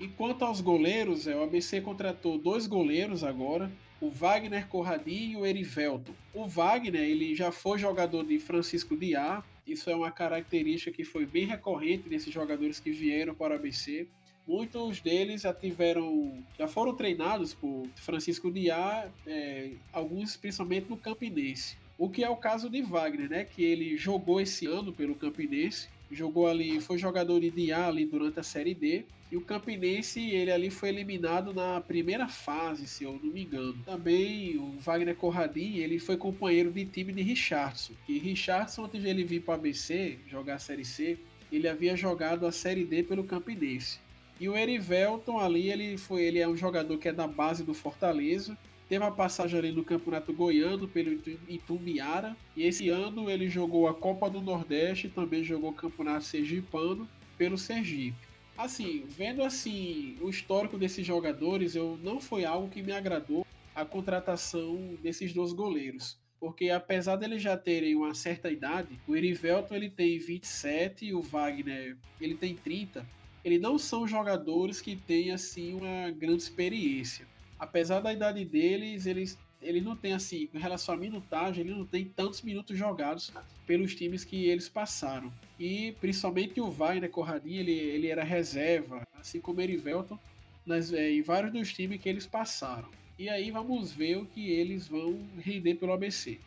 E 0.00 0.08
quanto 0.08 0.44
aos 0.44 0.60
goleiros, 0.60 1.26
é, 1.26 1.36
o 1.36 1.42
ABC 1.42 1.80
contratou 1.80 2.36
dois 2.36 2.66
goleiros 2.66 3.22
agora, 3.22 3.70
o 4.00 4.10
Wagner 4.10 4.66
Corradinho 4.66 5.38
e 5.38 5.42
o 5.42 5.46
Erivelto. 5.46 6.12
O 6.34 6.48
Wagner, 6.48 7.02
ele 7.02 7.36
já 7.36 7.52
foi 7.52 7.78
jogador 7.78 8.24
de 8.24 8.38
Francisco 8.40 8.96
Diá, 8.96 9.44
isso 9.66 9.88
é 9.88 9.94
uma 9.94 10.10
característica 10.10 10.90
que 10.90 11.04
foi 11.04 11.24
bem 11.24 11.46
recorrente 11.46 12.08
nesses 12.08 12.34
jogadores 12.34 12.80
que 12.80 12.90
vieram 12.90 13.32
para 13.32 13.54
o 13.54 13.56
ABC. 13.56 14.08
Muitos 14.46 15.00
deles 15.00 15.42
já 15.42 15.52
tiveram, 15.52 16.42
já 16.58 16.66
foram 16.66 16.94
treinados 16.94 17.54
por 17.54 17.86
Francisco 17.96 18.50
Diá, 18.50 19.08
é, 19.26 19.70
alguns 19.92 20.36
principalmente 20.36 20.88
no 20.88 20.96
Campinense. 20.96 21.76
O 21.96 22.08
que 22.08 22.24
é 22.24 22.28
o 22.28 22.36
caso 22.36 22.68
de 22.68 22.82
Wagner, 22.82 23.28
né? 23.28 23.44
Que 23.44 23.62
ele 23.62 23.96
jogou 23.96 24.40
esse 24.40 24.66
ano 24.66 24.92
pelo 24.92 25.14
Campinense, 25.14 25.88
jogou 26.10 26.46
ali, 26.46 26.80
foi 26.80 26.98
jogador 26.98 27.40
de 27.40 27.50
Diá 27.50 27.86
ali 27.86 28.04
durante 28.04 28.40
a 28.40 28.42
Série 28.42 28.74
D 28.74 29.04
e 29.32 29.36
o 29.38 29.40
Campinense, 29.40 30.20
ele 30.20 30.52
ali 30.52 30.68
foi 30.68 30.90
eliminado 30.90 31.54
na 31.54 31.80
primeira 31.80 32.28
fase, 32.28 32.86
se 32.86 33.02
eu 33.02 33.18
não 33.22 33.32
me 33.32 33.44
engano. 33.44 33.78
Também 33.82 34.58
o 34.58 34.78
Wagner 34.78 35.16
Corradini, 35.16 35.78
ele 35.78 35.98
foi 35.98 36.18
companheiro 36.18 36.70
de 36.70 36.84
time 36.84 37.14
de 37.14 37.22
Richardson. 37.22 37.94
E 38.06 38.18
Richardson, 38.18 38.84
antes 38.84 39.00
de 39.00 39.08
ele 39.08 39.24
vir 39.24 39.40
para 39.40 39.54
a 39.54 39.56
ABC, 39.56 40.18
jogar 40.28 40.56
a 40.56 40.58
Série 40.58 40.84
C, 40.84 41.18
ele 41.50 41.66
havia 41.66 41.96
jogado 41.96 42.46
a 42.46 42.52
Série 42.52 42.84
D 42.84 43.02
pelo 43.04 43.24
Campinense. 43.24 43.98
E 44.42 44.48
o 44.48 44.56
Erivelton 44.56 45.38
ali, 45.38 45.70
ele 45.70 45.96
foi, 45.96 46.22
ele 46.22 46.40
é 46.40 46.48
um 46.48 46.56
jogador 46.56 46.98
que 46.98 47.08
é 47.08 47.12
da 47.12 47.28
base 47.28 47.62
do 47.62 47.72
Fortaleza. 47.72 48.58
Teve 48.88 49.04
uma 49.04 49.12
passagem 49.12 49.56
ali 49.56 49.70
no 49.70 49.84
Campeonato 49.84 50.32
Goiano 50.32 50.88
pelo 50.88 51.12
Itumbiara. 51.46 52.36
E 52.56 52.64
esse 52.64 52.88
ano 52.88 53.30
ele 53.30 53.48
jogou 53.48 53.86
a 53.86 53.94
Copa 53.94 54.28
do 54.28 54.40
Nordeste 54.40 55.08
também 55.08 55.44
jogou 55.44 55.70
o 55.70 55.74
Campeonato 55.74 56.24
Sergipano 56.24 57.08
pelo 57.38 57.56
Sergipe. 57.56 58.18
Assim, 58.58 59.04
vendo 59.06 59.44
assim 59.44 60.16
o 60.20 60.28
histórico 60.28 60.76
desses 60.76 61.06
jogadores, 61.06 61.76
eu 61.76 61.96
não 62.02 62.20
foi 62.20 62.44
algo 62.44 62.68
que 62.68 62.82
me 62.82 62.90
agradou 62.90 63.46
a 63.72 63.84
contratação 63.84 64.96
desses 65.00 65.32
dois 65.32 65.52
goleiros. 65.52 66.18
Porque 66.40 66.68
apesar 66.68 67.14
deles 67.14 67.40
já 67.40 67.56
terem 67.56 67.94
uma 67.94 68.12
certa 68.12 68.50
idade, 68.50 68.98
o 69.06 69.14
Erivelton 69.14 69.76
ele 69.76 69.88
tem 69.88 70.18
27 70.18 71.06
e 71.06 71.14
o 71.14 71.22
Wagner 71.22 71.96
ele 72.20 72.34
tem 72.34 72.56
30. 72.56 73.06
Eles 73.44 73.60
não 73.60 73.78
são 73.78 74.06
jogadores 74.06 74.80
que 74.80 74.96
têm 74.96 75.32
assim 75.32 75.74
uma 75.74 76.10
grande 76.10 76.42
experiência. 76.42 77.26
Apesar 77.58 78.00
da 78.00 78.12
idade 78.12 78.44
deles, 78.44 79.06
eles 79.06 79.38
ele 79.62 79.80
não 79.80 79.96
tem 79.96 80.12
assim, 80.12 80.48
em 80.52 80.58
relação 80.58 80.94
à 80.94 80.98
minutagem, 80.98 81.64
ele 81.64 81.74
não 81.74 81.86
tem 81.86 82.04
tantos 82.04 82.42
minutos 82.42 82.76
jogados 82.76 83.32
pelos 83.66 83.94
times 83.94 84.24
que 84.24 84.46
eles 84.46 84.68
passaram. 84.68 85.32
E 85.58 85.92
principalmente 86.00 86.60
o 86.60 86.70
Wagner 86.70 87.08
Corradinha, 87.10 87.60
ele, 87.60 87.72
ele 87.72 88.08
era 88.08 88.24
reserva, 88.24 89.06
assim 89.18 89.40
como 89.40 89.60
o 89.60 89.62
Erivelton, 89.62 90.18
nas, 90.66 90.92
é, 90.92 91.12
em 91.12 91.22
vários 91.22 91.52
dos 91.52 91.72
times 91.72 92.00
que 92.00 92.08
eles 92.08 92.26
passaram. 92.26 92.88
E 93.18 93.28
aí 93.28 93.50
vamos 93.50 93.92
ver 93.92 94.18
o 94.18 94.26
que 94.26 94.50
eles 94.50 94.88
vão 94.88 95.20
render 95.38 95.76
pelo 95.76 95.92
ABC. 95.92 96.40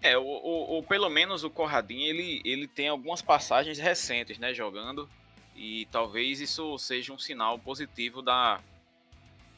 É, 0.00 0.18
ou, 0.18 0.82
pelo 0.82 1.08
menos 1.08 1.44
o 1.44 1.50
Corradinho, 1.50 2.08
ele, 2.08 2.42
ele 2.44 2.66
tem 2.66 2.88
algumas 2.88 3.22
passagens 3.22 3.78
recentes, 3.78 4.36
né, 4.36 4.52
jogando. 4.52 5.08
E 5.54 5.86
talvez 5.90 6.40
isso 6.40 6.78
seja 6.78 7.12
um 7.12 7.18
sinal 7.18 7.58
positivo 7.58 8.22
da, 8.22 8.60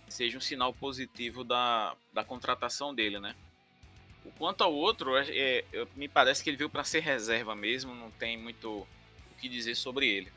seja 0.08 0.38
um 0.38 0.40
sinal 0.40 0.72
positivo 0.72 1.44
da, 1.44 1.96
da 2.12 2.24
contratação 2.24 2.94
dele, 2.94 3.18
né? 3.18 3.34
O 4.24 4.30
quanto 4.32 4.64
ao 4.64 4.72
outro, 4.72 5.16
é, 5.16 5.64
é, 5.72 5.86
me 5.94 6.08
parece 6.08 6.42
que 6.42 6.50
ele 6.50 6.56
veio 6.56 6.70
para 6.70 6.84
ser 6.84 7.00
reserva 7.00 7.54
mesmo, 7.54 7.94
não 7.94 8.10
tem 8.10 8.38
muito 8.38 8.70
o 8.70 8.86
que 9.38 9.48
dizer 9.48 9.74
sobre 9.74 10.08
ele. 10.08 10.32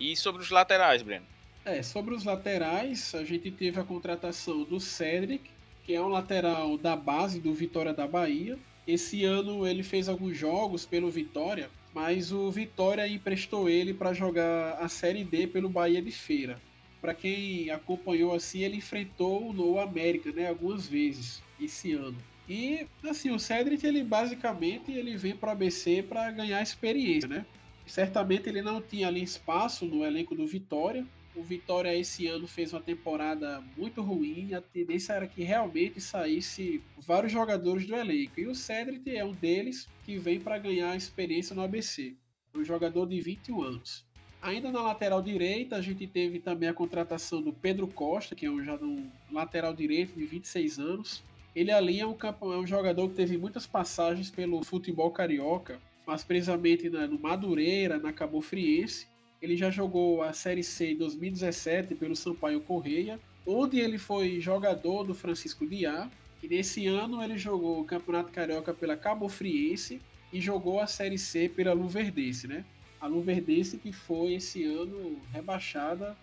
E 0.00 0.16
sobre 0.16 0.42
os 0.42 0.50
laterais, 0.50 1.02
Breno? 1.02 1.26
É, 1.64 1.82
sobre 1.82 2.14
os 2.14 2.24
laterais, 2.24 3.14
a 3.14 3.24
gente 3.24 3.50
teve 3.50 3.78
a 3.80 3.84
contratação 3.84 4.64
do 4.64 4.80
Cedric, 4.80 5.48
que 5.84 5.94
é 5.94 6.00
um 6.00 6.08
lateral 6.08 6.76
da 6.76 6.96
base 6.96 7.40
do 7.40 7.54
Vitória 7.54 7.94
da 7.94 8.06
Bahia. 8.06 8.58
Esse 8.86 9.24
ano 9.24 9.66
ele 9.66 9.82
fez 9.82 10.08
alguns 10.08 10.36
jogos 10.36 10.84
pelo 10.84 11.10
Vitória, 11.10 11.70
mas 11.94 12.32
o 12.32 12.50
Vitória 12.50 13.06
emprestou 13.06 13.68
ele 13.68 13.94
para 13.94 14.12
jogar 14.12 14.72
a 14.72 14.88
Série 14.88 15.24
D 15.24 15.46
pelo 15.46 15.68
Bahia 15.68 16.02
de 16.02 16.10
Feira 16.10 16.60
para 17.04 17.12
quem 17.12 17.68
acompanhou 17.68 18.34
assim, 18.34 18.60
ele 18.60 18.78
enfrentou 18.78 19.54
o 19.54 19.78
América, 19.78 20.32
né, 20.32 20.48
algumas 20.48 20.88
vezes 20.88 21.42
esse 21.60 21.92
ano. 21.92 22.16
E 22.48 22.86
assim, 23.06 23.30
o 23.30 23.38
Cedric 23.38 23.86
ele 23.86 24.02
basicamente 24.02 24.90
ele 24.90 25.14
vem 25.14 25.36
para 25.36 25.50
o 25.50 25.52
ABC 25.52 26.02
para 26.02 26.30
ganhar 26.30 26.62
experiência, 26.62 27.28
né? 27.28 27.44
Certamente 27.84 28.48
ele 28.48 28.62
não 28.62 28.80
tinha 28.80 29.08
ali 29.08 29.22
espaço 29.22 29.84
no 29.84 30.02
elenco 30.02 30.34
do 30.34 30.46
Vitória. 30.46 31.06
O 31.34 31.42
Vitória 31.42 31.94
esse 31.96 32.28
ano 32.28 32.46
fez 32.46 32.72
uma 32.72 32.80
temporada 32.80 33.62
muito 33.76 34.00
ruim, 34.00 34.54
a 34.54 34.60
tendência 34.60 35.14
era 35.14 35.26
que 35.26 35.42
realmente 35.42 36.00
saísse 36.00 36.80
vários 36.98 37.32
jogadores 37.32 37.86
do 37.86 37.96
elenco. 37.96 38.38
E 38.38 38.46
o 38.46 38.54
Cedric 38.54 39.16
é 39.16 39.24
um 39.24 39.32
deles 39.32 39.88
que 40.04 40.16
vem 40.16 40.38
para 40.38 40.58
ganhar 40.58 40.94
experiência 40.96 41.54
no 41.54 41.62
ABC. 41.62 42.14
Um 42.54 42.64
jogador 42.64 43.06
de 43.06 43.20
21 43.20 43.62
anos. 43.62 44.06
Ainda 44.40 44.70
na 44.70 44.82
lateral 44.82 45.22
direita, 45.22 45.74
a 45.74 45.80
gente 45.80 46.06
teve 46.06 46.38
também 46.38 46.68
a 46.68 46.74
contratação 46.74 47.42
do 47.42 47.52
Pedro 47.52 47.88
Costa, 47.88 48.34
que 48.34 48.46
é 48.46 48.50
um, 48.50 48.62
já 48.62 48.74
um 48.76 49.10
lateral 49.32 49.74
direito 49.74 50.14
de 50.14 50.26
26 50.26 50.78
anos. 50.78 51.24
Ele 51.56 51.72
ali 51.72 51.98
é 51.98 52.06
um, 52.06 52.14
é 52.14 52.56
um 52.58 52.66
jogador 52.66 53.08
que 53.08 53.14
teve 53.14 53.38
muitas 53.38 53.66
passagens 53.66 54.30
pelo 54.30 54.62
futebol 54.62 55.10
carioca, 55.10 55.80
mas 56.06 56.22
precisamente 56.22 56.90
no 56.90 57.18
Madureira, 57.18 57.98
na 57.98 58.12
Cabo 58.12 58.40
Friense. 58.40 59.08
Ele 59.44 59.58
já 59.58 59.70
jogou 59.70 60.22
a 60.22 60.32
Série 60.32 60.64
C 60.64 60.92
em 60.92 60.96
2017 60.96 61.94
pelo 61.96 62.16
Sampaio 62.16 62.62
Correia, 62.62 63.20
onde 63.46 63.78
ele 63.78 63.98
foi 63.98 64.40
jogador 64.40 65.04
do 65.04 65.14
Francisco 65.14 65.66
Diá. 65.66 66.10
E 66.42 66.48
nesse 66.48 66.86
ano 66.86 67.22
ele 67.22 67.36
jogou 67.36 67.78
o 67.78 67.84
Campeonato 67.84 68.32
Carioca 68.32 68.72
pela 68.72 68.96
Cabo 68.96 69.28
Friense 69.28 70.00
e 70.32 70.40
jogou 70.40 70.80
a 70.80 70.86
Série 70.86 71.18
C 71.18 71.46
pela 71.46 71.74
Luverdense, 71.74 72.48
né? 72.48 72.64
a 72.98 73.06
Luverdense 73.06 73.76
que 73.76 73.92
foi 73.92 74.32
esse 74.32 74.64
ano 74.64 75.20
rebaixada 75.30 76.16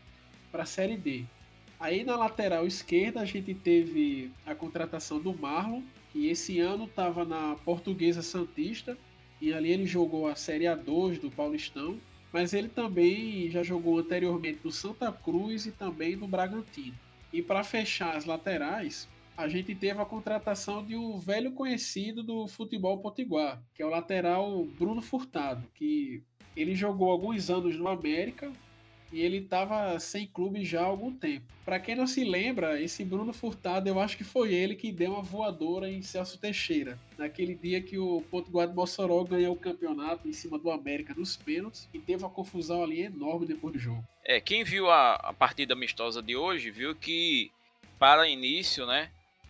para 0.52 0.64
a 0.64 0.66
Série 0.66 0.98
D. 0.98 1.24
Aí 1.80 2.04
na 2.04 2.16
lateral 2.16 2.66
esquerda 2.66 3.22
a 3.22 3.26
gente 3.26 3.54
teve 3.54 4.32
a 4.48 4.56
contratação 4.56 5.20
do 5.20 5.32
Marlon, 5.32 5.84
que 6.12 6.28
esse 6.28 6.60
ano 6.60 6.86
estava 6.86 7.24
na 7.24 7.56
Portuguesa 7.64 8.24
Santista, 8.24 8.98
e 9.40 9.54
ali 9.54 9.72
ele 9.72 9.86
jogou 9.86 10.26
a 10.26 10.34
Série 10.34 10.66
A2 10.66 11.20
do 11.20 11.30
Paulistão, 11.30 12.00
mas 12.32 12.54
ele 12.54 12.70
também 12.70 13.50
já 13.50 13.64
jogou 13.64 14.00
anteriormente 14.00 14.60
no 14.64 14.72
Santa 14.72 15.12
Cruz 15.12 15.66
e 15.66 15.72
também 15.72 16.16
no 16.16 16.28
Bragantino. 16.28 16.98
E 17.32 17.42
para 17.42 17.64
fechar 17.64 18.16
as 18.16 18.26
laterais, 18.26 19.08
a 19.38 19.48
gente 19.48 19.74
teve 19.74 20.00
a 20.00 20.06
contratação 20.06 20.86
de 20.86 20.96
um 20.96 21.18
velho 21.18 21.52
conhecido 21.54 22.22
do 22.22 22.48
futebol 22.48 23.00
potiguar, 23.00 23.62
que 23.74 23.82
é 23.82 23.86
o 23.86 23.90
lateral 23.90 24.66
Bruno 24.78 25.02
Furtado, 25.02 25.68
que 25.74 26.24
ele 26.56 26.76
jogou 26.76 27.10
alguns 27.10 27.50
anos 27.50 27.78
no 27.78 27.88
América, 27.88 28.52
e 29.12 29.22
ele 29.22 29.38
estava 29.38 30.00
sem 30.00 30.26
clube 30.26 30.64
já 30.64 30.82
há 30.82 30.86
algum 30.86 31.12
tempo. 31.14 31.46
Para 31.66 31.80
quem 31.80 31.96
não 31.96 32.08
se 32.08 32.24
lembra, 32.24 32.82
esse 32.82 33.04
Bruno 33.04 33.34
Furtado, 33.34 33.88
eu 33.88 34.00
acho 34.00 34.18
que 34.18 34.24
foi 34.24 34.54
ele 34.54 34.76
que 34.76 34.92
deu 34.92 35.12
uma 35.12 35.22
voadora 35.22 35.90
em 35.90 36.02
Celso 36.02 36.40
Teixeira, 36.40 36.98
naquele 37.18 37.56
dia 37.56 37.82
que 37.82 37.98
o 37.98 38.22
Potiguar 38.30 38.68
de 38.68 38.74
Mossoró 38.74 39.24
ganhou 39.24 39.54
o 39.54 39.60
campeonato 39.60 40.28
em 40.28 40.34
cima 40.34 40.58
do 40.58 40.72
América 40.72 41.14
nos 41.16 41.36
pênaltis 41.36 41.90
e 41.94 42.00
teve 42.00 42.24
uma 42.24 42.30
confusão 42.30 42.84
ali 42.84 43.02
enorme 43.02 43.46
depois 43.46 43.74
do 43.74 43.80
jogo. 43.80 44.04
É, 44.24 44.40
quem 44.40 44.64
viu 44.64 44.90
a, 44.90 45.16
a 45.16 45.34
partida 45.34 45.74
amistosa 45.74 46.22
de 46.22 46.36
hoje 46.36 46.72
viu 46.72 46.96
que 46.96 47.52
para 48.00 48.28
início, 48.28 48.86
né, 48.86 49.10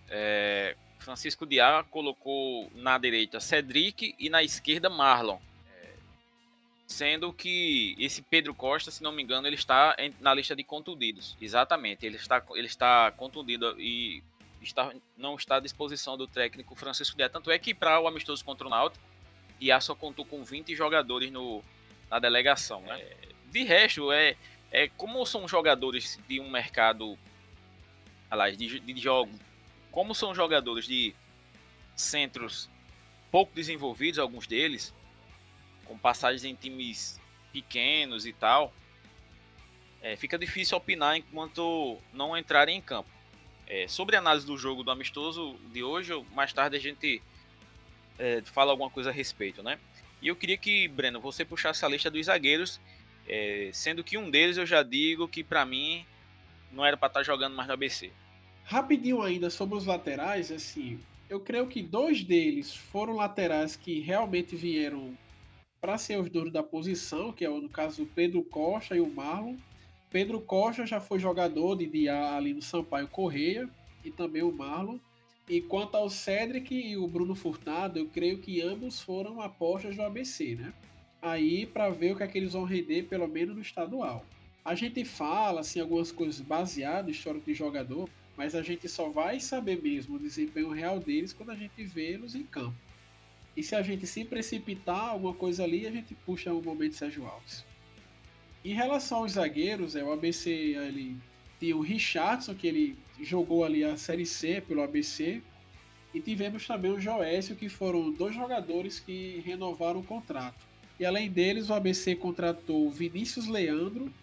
é, 0.09 0.75
Francisco 0.99 1.45
Diá 1.45 1.83
colocou 1.89 2.69
na 2.75 2.97
direita 2.97 3.39
Cedric 3.39 4.15
e 4.19 4.29
na 4.29 4.43
esquerda 4.43 4.89
Marlon 4.89 5.39
sendo 6.91 7.33
que 7.33 7.95
esse 7.97 8.21
Pedro 8.21 8.53
Costa, 8.53 8.91
se 8.91 9.01
não 9.01 9.11
me 9.11 9.23
engano, 9.23 9.47
ele 9.47 9.55
está 9.55 9.95
na 10.19 10.33
lista 10.33 10.55
de 10.55 10.63
contundidos. 10.63 11.35
Exatamente, 11.41 12.05
ele 12.05 12.17
está, 12.17 12.43
ele 12.51 12.67
está 12.67 13.11
contundido 13.11 13.79
e 13.79 14.23
está, 14.61 14.93
não 15.17 15.35
está 15.35 15.55
à 15.55 15.59
disposição 15.59 16.17
do 16.17 16.27
técnico 16.27 16.75
Francisco 16.75 17.17
Dias. 17.17 17.31
Tanto 17.31 17.49
é 17.49 17.57
que 17.57 17.73
para 17.73 17.99
o 17.99 18.07
amistoso 18.07 18.43
contra 18.43 18.67
o 18.67 18.69
Náutico, 18.69 19.03
Diá 19.59 19.79
só 19.79 19.95
contou 19.95 20.25
com 20.25 20.43
20 20.43 20.75
jogadores 20.75 21.31
no, 21.31 21.63
na 22.09 22.19
delegação. 22.19 22.81
Né? 22.81 23.03
De 23.51 23.63
resto, 23.63 24.11
é, 24.11 24.35
é 24.71 24.87
como 24.89 25.25
são 25.25 25.47
jogadores 25.47 26.19
de 26.27 26.39
um 26.39 26.49
mercado 26.49 27.17
aliás, 28.31 28.57
de, 28.57 28.79
de 28.79 29.01
jogo, 29.01 29.31
como 29.91 30.15
são 30.15 30.33
jogadores 30.33 30.85
de 30.85 31.13
centros 31.95 32.69
pouco 33.29 33.53
desenvolvidos, 33.53 34.17
alguns 34.17 34.47
deles, 34.47 34.93
com 35.91 35.97
passagens 35.97 36.45
em 36.45 36.55
times 36.55 37.19
pequenos 37.51 38.25
e 38.25 38.31
tal, 38.31 38.73
é, 40.01 40.15
fica 40.15 40.39
difícil 40.39 40.77
opinar 40.77 41.17
enquanto 41.17 41.97
não 42.13 42.37
entrarem 42.37 42.77
em 42.77 42.81
campo. 42.81 43.09
É, 43.67 43.89
sobre 43.89 44.15
a 44.15 44.19
análise 44.19 44.45
do 44.45 44.57
jogo 44.57 44.83
do 44.83 44.91
amistoso 44.91 45.57
de 45.73 45.83
hoje, 45.83 46.13
mais 46.33 46.53
tarde 46.53 46.77
a 46.77 46.79
gente 46.79 47.21
é, 48.17 48.41
fala 48.45 48.71
alguma 48.71 48.89
coisa 48.89 49.09
a 49.09 49.13
respeito, 49.13 49.61
né? 49.61 49.77
E 50.21 50.29
eu 50.29 50.35
queria 50.35 50.57
que, 50.57 50.87
Breno, 50.87 51.19
você 51.19 51.43
puxasse 51.43 51.83
a 51.83 51.89
lista 51.89 52.09
dos 52.09 52.27
zagueiros, 52.27 52.79
é, 53.27 53.69
sendo 53.73 54.01
que 54.01 54.17
um 54.17 54.29
deles 54.29 54.55
eu 54.55 54.65
já 54.65 54.83
digo 54.83 55.27
que 55.27 55.43
para 55.43 55.65
mim 55.65 56.05
não 56.71 56.85
era 56.85 56.95
para 56.95 57.07
estar 57.07 57.19
tá 57.19 57.23
jogando 57.23 57.53
mais 57.53 57.67
no 57.67 57.73
ABC. 57.73 58.11
Rapidinho 58.63 59.21
ainda 59.21 59.49
sobre 59.49 59.75
os 59.75 59.85
laterais, 59.85 60.51
assim, 60.53 61.01
eu 61.29 61.41
creio 61.41 61.67
que 61.67 61.81
dois 61.81 62.23
deles 62.23 62.73
foram 62.73 63.17
laterais 63.17 63.75
que 63.75 63.99
realmente 63.99 64.55
vieram 64.55 65.17
para 65.81 65.97
ser 65.97 66.19
os 66.19 66.29
donos 66.29 66.53
da 66.53 66.61
posição, 66.61 67.33
que 67.33 67.43
é 67.43 67.49
no 67.49 67.67
caso 67.67 68.03
o 68.03 68.05
Pedro 68.05 68.43
Costa 68.43 68.95
e 68.95 69.01
o 69.01 69.11
Marlon. 69.11 69.55
Pedro 70.11 70.39
Costa 70.39 70.85
já 70.85 71.01
foi 71.01 71.17
jogador 71.17 71.75
de 71.75 71.87
dia 71.87 72.35
ali 72.35 72.53
no 72.53 72.61
Sampaio 72.61 73.07
Correia 73.07 73.67
e 74.05 74.11
também 74.11 74.43
o 74.43 74.51
Marlon. 74.51 74.99
E 75.49 75.59
quanto 75.59 75.97
ao 75.97 76.07
Cedric 76.07 76.73
e 76.73 76.95
o 76.95 77.07
Bruno 77.07 77.33
Furtado, 77.33 77.97
eu 77.97 78.07
creio 78.07 78.37
que 78.37 78.61
ambos 78.61 79.01
foram 79.01 79.41
apostas 79.41 79.95
do 79.95 80.03
ABC, 80.03 80.55
né? 80.55 80.71
Aí 81.19 81.65
para 81.65 81.89
ver 81.89 82.13
o 82.13 82.15
que 82.15 82.23
é 82.23 82.27
que 82.27 82.37
eles 82.37 82.53
vão 82.53 82.63
render, 82.63 83.03
pelo 83.03 83.27
menos 83.27 83.55
no 83.55 83.61
estadual. 83.61 84.23
A 84.63 84.75
gente 84.75 85.03
fala 85.03 85.61
assim 85.61 85.79
algumas 85.79 86.11
coisas 86.11 86.39
baseadas 86.39 87.05
no 87.05 87.11
histórico 87.11 87.45
de 87.47 87.55
jogador, 87.55 88.07
mas 88.37 88.53
a 88.53 88.61
gente 88.61 88.87
só 88.87 89.09
vai 89.09 89.39
saber 89.39 89.81
mesmo 89.81 90.15
o 90.15 90.19
desempenho 90.19 90.69
real 90.69 90.99
deles 90.99 91.33
quando 91.33 91.49
a 91.49 91.55
gente 91.55 91.83
vê-los 91.83 92.35
em 92.35 92.43
campo. 92.43 92.90
E 93.55 93.63
se 93.63 93.75
a 93.75 93.81
gente 93.81 94.07
se 94.07 94.23
precipitar 94.23 95.09
alguma 95.09 95.33
coisa 95.33 95.63
ali, 95.63 95.85
a 95.85 95.91
gente 95.91 96.15
puxa 96.25 96.53
o 96.53 96.61
momento 96.61 96.95
Sérgio 96.95 97.25
Alves. 97.25 97.65
Em 98.63 98.73
relação 98.73 99.19
aos 99.19 99.33
zagueiros, 99.33 99.95
é, 99.95 100.03
o 100.03 100.11
ABC 100.11 100.49
ele 100.49 101.17
tinha 101.59 101.75
o 101.75 101.81
Richardson, 101.81 102.55
que 102.55 102.67
ele 102.67 102.97
jogou 103.21 103.63
ali 103.63 103.83
a 103.83 103.97
Série 103.97 104.25
C 104.25 104.61
pelo 104.61 104.81
ABC. 104.81 105.41
E 106.13 106.19
tivemos 106.19 106.67
também 106.67 106.91
o 106.91 106.99
Joécio, 106.99 107.55
que 107.55 107.69
foram 107.69 108.11
dois 108.11 108.35
jogadores 108.35 108.99
que 108.99 109.41
renovaram 109.45 109.99
o 109.99 110.03
contrato. 110.03 110.65
E 110.99 111.05
além 111.05 111.29
deles, 111.29 111.69
o 111.69 111.73
ABC 111.73 112.15
contratou 112.15 112.87
o 112.87 112.91
Vinícius 112.91 113.47
Leandro 113.47 114.13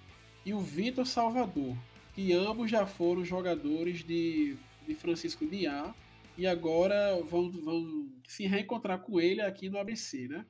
e 0.44 0.54
o 0.54 0.60
Vitor 0.60 1.06
Salvador, 1.06 1.76
que 2.14 2.32
ambos 2.32 2.70
já 2.70 2.86
foram 2.86 3.24
jogadores 3.24 4.04
de, 4.04 4.56
de 4.86 4.94
Francisco 4.94 5.46
Diá 5.46 5.92
e 6.38 6.46
agora 6.46 7.20
vão, 7.28 7.50
vão 7.50 8.08
se 8.28 8.46
reencontrar 8.46 9.00
com 9.00 9.20
ele 9.20 9.40
aqui 9.40 9.68
no 9.68 9.76
ABC, 9.76 10.28
né? 10.28 10.46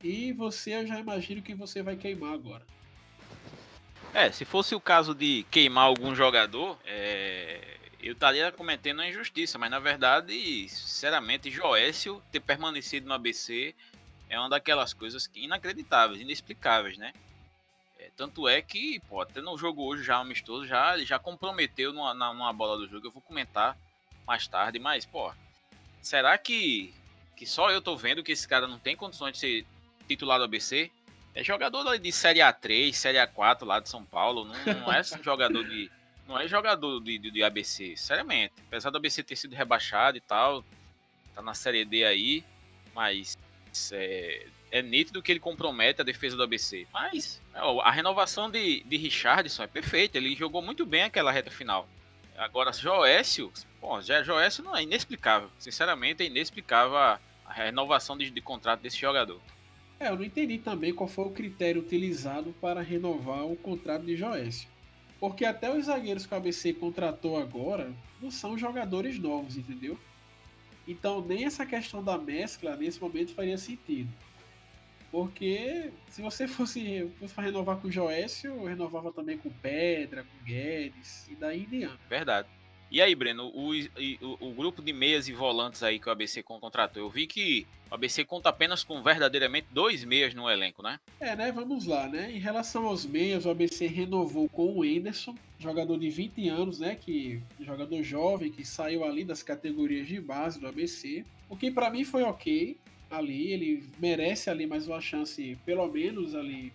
E 0.00 0.32
você, 0.32 0.76
eu 0.76 0.86
já 0.86 1.00
imagino 1.00 1.42
que 1.42 1.56
você 1.56 1.82
vai 1.82 1.96
queimar 1.96 2.32
agora. 2.32 2.64
É, 4.14 4.30
se 4.30 4.44
fosse 4.44 4.72
o 4.76 4.80
caso 4.80 5.12
de 5.12 5.44
queimar 5.50 5.84
algum 5.84 6.14
jogador, 6.14 6.78
é, 6.84 7.78
eu 8.00 8.12
estaria 8.12 8.52
cometendo 8.52 9.00
uma 9.00 9.08
injustiça, 9.08 9.58
mas 9.58 9.72
na 9.72 9.80
verdade, 9.80 10.68
sinceramente, 10.68 11.50
Joécio 11.50 12.22
ter 12.30 12.38
permanecido 12.38 13.08
no 13.08 13.14
ABC 13.14 13.74
é 14.28 14.38
uma 14.38 14.48
daquelas 14.48 14.92
coisas 14.94 15.28
inacreditáveis, 15.34 16.20
inexplicáveis, 16.20 16.96
né? 16.96 17.12
É, 17.98 18.08
tanto 18.16 18.48
é 18.48 18.62
que, 18.62 19.00
pô, 19.08 19.20
até 19.20 19.40
no 19.40 19.58
jogo 19.58 19.82
hoje 19.82 20.04
já 20.04 20.18
amistoso, 20.18 20.64
já, 20.64 20.94
ele 20.94 21.04
já 21.04 21.18
comprometeu 21.18 21.92
numa, 21.92 22.14
numa 22.14 22.52
bola 22.52 22.78
do 22.78 22.88
jogo, 22.88 23.08
eu 23.08 23.10
vou 23.10 23.20
comentar 23.20 23.76
mais 24.26 24.46
tarde, 24.46 24.78
mas, 24.78 25.04
pô, 25.04 25.32
será 26.00 26.36
que, 26.38 26.94
que 27.36 27.46
só 27.46 27.70
eu 27.70 27.80
tô 27.80 27.96
vendo 27.96 28.22
que 28.22 28.32
esse 28.32 28.46
cara 28.46 28.66
não 28.66 28.78
tem 28.78 28.96
condições 28.96 29.32
de 29.32 29.38
ser 29.38 29.66
titular 30.06 30.38
do 30.38 30.44
ABC? 30.44 30.90
É 31.34 31.44
jogador 31.44 31.96
de 31.98 32.12
Série 32.12 32.40
A3, 32.40 32.92
Série 32.92 33.18
A4 33.18 33.64
lá 33.64 33.80
de 33.80 33.88
São 33.88 34.04
Paulo, 34.04 34.44
não, 34.44 34.74
não 34.80 34.92
é 34.92 35.02
jogador 35.02 35.64
de. 35.64 35.90
Não 36.26 36.38
é 36.38 36.46
jogador 36.46 37.00
de, 37.00 37.18
de, 37.18 37.30
de, 37.30 37.42
ABC, 37.42 37.96
seriamente. 37.96 38.54
Apesar 38.68 38.90
do 38.90 38.98
ABC 38.98 39.22
ter 39.22 39.36
sido 39.36 39.54
rebaixado 39.54 40.16
e 40.16 40.20
tal, 40.20 40.64
tá 41.34 41.42
na 41.42 41.54
Série 41.54 41.84
D 41.84 42.04
aí, 42.04 42.44
mas 42.94 43.36
é, 43.92 44.46
é 44.70 44.82
nítido 44.82 45.22
que 45.22 45.32
ele 45.32 45.40
compromete 45.40 46.00
a 46.00 46.04
defesa 46.04 46.36
do 46.36 46.42
ABC. 46.42 46.86
Mas 46.92 47.40
ó, 47.54 47.80
a 47.80 47.90
renovação 47.90 48.50
de, 48.50 48.82
de 48.84 48.96
Richardson 48.96 49.64
é 49.64 49.66
perfeita, 49.66 50.18
ele 50.18 50.36
jogou 50.36 50.62
muito 50.62 50.86
bem 50.86 51.02
aquela 51.02 51.32
reta 51.32 51.50
final. 51.50 51.88
Agora, 52.36 52.72
Joécio, 52.72 53.52
bom, 53.80 54.00
já 54.00 54.22
Joécio 54.22 54.62
não 54.62 54.76
é 54.76 54.82
inexplicável. 54.82 55.50
Sinceramente, 55.58 56.22
é 56.22 56.26
inexplicável 56.26 56.96
a, 56.96 57.20
a 57.44 57.52
renovação 57.52 58.16
de, 58.16 58.30
de 58.30 58.40
contrato 58.40 58.80
desse 58.80 58.98
jogador. 58.98 59.40
É, 59.98 60.08
eu 60.08 60.16
não 60.16 60.24
entendi 60.24 60.58
também 60.58 60.94
qual 60.94 61.08
foi 61.08 61.26
o 61.26 61.30
critério 61.30 61.82
utilizado 61.82 62.54
para 62.60 62.80
renovar 62.80 63.44
o 63.44 63.56
contrato 63.56 64.04
de 64.04 64.16
Joécio. 64.16 64.68
Porque 65.18 65.44
até 65.44 65.70
os 65.70 65.84
zagueiros 65.84 66.24
que 66.24 66.32
o 66.32 66.36
ABC 66.36 66.72
contratou 66.72 67.36
agora 67.36 67.92
não 68.20 68.30
são 68.30 68.56
jogadores 68.56 69.18
novos, 69.18 69.58
entendeu? 69.58 69.98
Então 70.88 71.20
nem 71.20 71.44
essa 71.44 71.66
questão 71.66 72.02
da 72.02 72.16
mescla 72.16 72.74
nesse 72.76 72.98
momento 72.98 73.34
faria 73.34 73.58
sentido. 73.58 74.10
Porque 75.10 75.92
se 76.08 76.22
você 76.22 76.48
fosse, 76.48 77.10
fosse 77.18 77.38
renovar 77.38 77.76
com 77.76 77.88
o 77.88 77.92
Joécio, 77.92 78.64
renovava 78.64 79.12
também 79.12 79.36
com 79.36 79.50
Pedra, 79.50 80.24
com 80.24 80.44
Guedes, 80.44 81.28
e 81.28 81.34
daí 81.34 81.64
em 81.64 81.68
diante. 81.68 81.98
Verdade. 82.08 82.48
E 82.90 83.00
aí, 83.00 83.14
Breno, 83.14 83.46
o, 83.54 83.70
o, 83.70 84.48
o, 84.48 84.52
grupo 84.52 84.82
de 84.82 84.92
meias 84.92 85.28
e 85.28 85.32
volantes 85.32 85.80
aí 85.82 86.00
que 86.00 86.08
o 86.08 86.12
ABC 86.12 86.42
contratou, 86.42 87.00
eu 87.00 87.08
vi 87.08 87.24
que 87.24 87.64
o 87.88 87.94
ABC 87.94 88.24
conta 88.24 88.48
apenas 88.48 88.82
com 88.82 89.00
verdadeiramente 89.00 89.68
dois 89.70 90.02
meias 90.02 90.34
no 90.34 90.50
elenco, 90.50 90.82
né? 90.82 90.98
É, 91.20 91.36
né? 91.36 91.52
Vamos 91.52 91.86
lá, 91.86 92.08
né? 92.08 92.32
Em 92.32 92.40
relação 92.40 92.86
aos 92.86 93.06
meias, 93.06 93.46
o 93.46 93.50
ABC 93.50 93.86
renovou 93.86 94.48
com 94.48 94.76
o 94.76 94.84
Enderson, 94.84 95.36
jogador 95.56 95.98
de 95.98 96.10
20 96.10 96.48
anos, 96.48 96.80
né? 96.80 96.96
Que 96.96 97.40
jogador 97.60 98.02
jovem 98.02 98.50
que 98.50 98.64
saiu 98.64 99.04
ali 99.04 99.24
das 99.24 99.40
categorias 99.40 100.08
de 100.08 100.20
base 100.20 100.58
do 100.58 100.66
ABC. 100.66 101.24
O 101.48 101.56
que 101.56 101.70
para 101.70 101.90
mim 101.90 102.02
foi 102.02 102.24
ok 102.24 102.76
ali, 103.08 103.52
ele 103.52 103.84
merece 103.98 104.50
ali 104.50 104.66
mais 104.66 104.88
uma 104.88 105.00
chance, 105.00 105.56
pelo 105.64 105.86
menos 105.86 106.34
ali, 106.34 106.72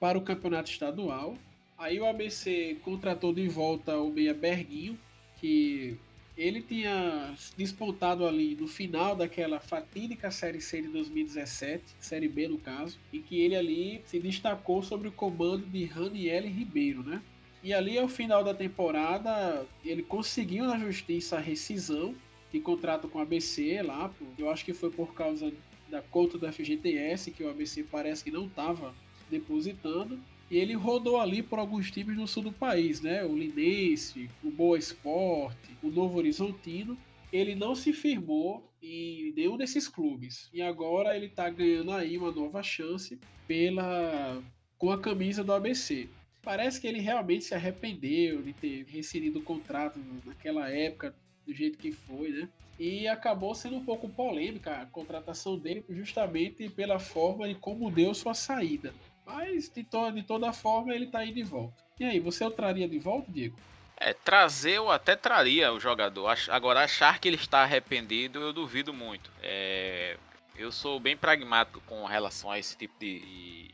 para 0.00 0.16
o 0.16 0.22
campeonato 0.22 0.70
estadual. 0.70 1.36
Aí 1.78 2.00
o 2.00 2.06
ABC 2.06 2.78
contratou 2.82 3.32
de 3.34 3.46
volta 3.48 3.98
o 3.98 4.10
meia 4.10 4.32
Berguinho, 4.32 4.98
que 5.38 5.96
ele 6.36 6.62
tinha 6.62 7.34
despontado 7.56 8.26
ali 8.26 8.54
no 8.54 8.66
final 8.66 9.14
daquela 9.14 9.60
fatídica 9.60 10.30
Série 10.30 10.60
C 10.60 10.82
de 10.82 10.88
2017, 10.88 11.82
Série 11.98 12.28
B 12.28 12.48
no 12.48 12.58
caso, 12.58 12.98
em 13.12 13.20
que 13.20 13.40
ele 13.40 13.56
ali 13.56 14.02
se 14.06 14.18
destacou 14.18 14.82
sobre 14.82 15.08
o 15.08 15.12
comando 15.12 15.66
de 15.66 15.84
Raniel 15.84 16.44
Ribeiro, 16.44 17.02
né? 17.02 17.22
E 17.62 17.74
ali 17.74 17.98
ao 17.98 18.08
final 18.08 18.44
da 18.44 18.54
temporada 18.54 19.66
ele 19.84 20.02
conseguiu 20.02 20.66
na 20.66 20.78
justiça 20.78 21.36
a 21.36 21.40
rescisão 21.40 22.14
de 22.52 22.60
contrato 22.60 23.08
com 23.08 23.18
o 23.18 23.22
ABC 23.22 23.82
lá, 23.82 24.10
eu 24.38 24.50
acho 24.50 24.64
que 24.64 24.72
foi 24.72 24.90
por 24.90 25.12
causa 25.14 25.52
da 25.90 26.00
conta 26.00 26.38
do 26.38 26.50
FGTS 26.50 27.30
que 27.30 27.42
o 27.42 27.50
ABC 27.50 27.82
parece 27.84 28.24
que 28.24 28.30
não 28.30 28.46
estava 28.46 28.94
depositando. 29.30 30.18
E 30.50 30.56
ele 30.56 30.74
rodou 30.74 31.20
ali 31.20 31.42
por 31.42 31.58
alguns 31.58 31.90
times 31.90 32.16
no 32.16 32.26
sul 32.26 32.44
do 32.44 32.52
país, 32.52 33.00
né? 33.00 33.24
O 33.24 33.36
Linense, 33.36 34.30
o 34.44 34.50
Boa 34.50 34.78
Esporte, 34.78 35.76
o 35.82 35.88
Novo 35.88 36.18
Horizontino. 36.18 36.96
Ele 37.32 37.54
não 37.54 37.74
se 37.74 37.92
firmou 37.92 38.70
em 38.80 39.32
nenhum 39.32 39.56
desses 39.56 39.88
clubes. 39.88 40.48
E 40.52 40.62
agora 40.62 41.16
ele 41.16 41.26
está 41.26 41.50
ganhando 41.50 41.90
aí 41.92 42.16
uma 42.16 42.30
nova 42.30 42.62
chance 42.62 43.18
pela 43.46 44.40
com 44.78 44.90
a 44.90 44.98
camisa 44.98 45.42
do 45.42 45.52
ABC. 45.52 46.08
Parece 46.42 46.80
que 46.80 46.86
ele 46.86 47.00
realmente 47.00 47.44
se 47.44 47.54
arrependeu 47.54 48.42
de 48.42 48.52
ter 48.52 48.84
rescindido 48.84 49.40
o 49.40 49.42
contrato 49.42 49.98
naquela 50.24 50.68
época, 50.68 51.14
do 51.44 51.52
jeito 51.52 51.78
que 51.78 51.90
foi, 51.90 52.28
né? 52.30 52.48
E 52.78 53.08
acabou 53.08 53.54
sendo 53.54 53.76
um 53.76 53.84
pouco 53.84 54.08
polêmica 54.08 54.82
a 54.82 54.86
contratação 54.86 55.58
dele, 55.58 55.84
justamente 55.88 56.68
pela 56.68 56.98
forma 56.98 57.48
de 57.48 57.54
como 57.54 57.90
deu 57.90 58.14
sua 58.14 58.34
saída. 58.34 58.92
Mas 59.26 59.68
de, 59.68 59.82
to 59.82 60.12
de 60.12 60.22
toda 60.22 60.52
forma 60.52 60.94
ele 60.94 61.08
tá 61.08 61.18
aí 61.18 61.32
de 61.32 61.42
volta. 61.42 61.74
E 61.98 62.04
aí, 62.04 62.20
você 62.20 62.44
o 62.44 62.50
traria 62.50 62.88
de 62.88 62.98
volta, 62.98 63.30
Diego? 63.32 63.56
É, 63.98 64.12
trazer 64.12 64.72
eu 64.72 64.90
até 64.90 65.16
traria 65.16 65.72
o 65.72 65.80
jogador. 65.80 66.32
Agora, 66.50 66.84
achar 66.84 67.18
que 67.18 67.26
ele 67.26 67.36
está 67.36 67.62
arrependido, 67.62 68.40
eu 68.40 68.52
duvido 68.52 68.92
muito. 68.92 69.30
É, 69.42 70.16
eu 70.56 70.70
sou 70.70 71.00
bem 71.00 71.16
pragmático 71.16 71.80
com 71.86 72.04
relação 72.04 72.50
a 72.50 72.58
esse 72.58 72.76
tipo 72.76 72.94
de, 73.00 73.70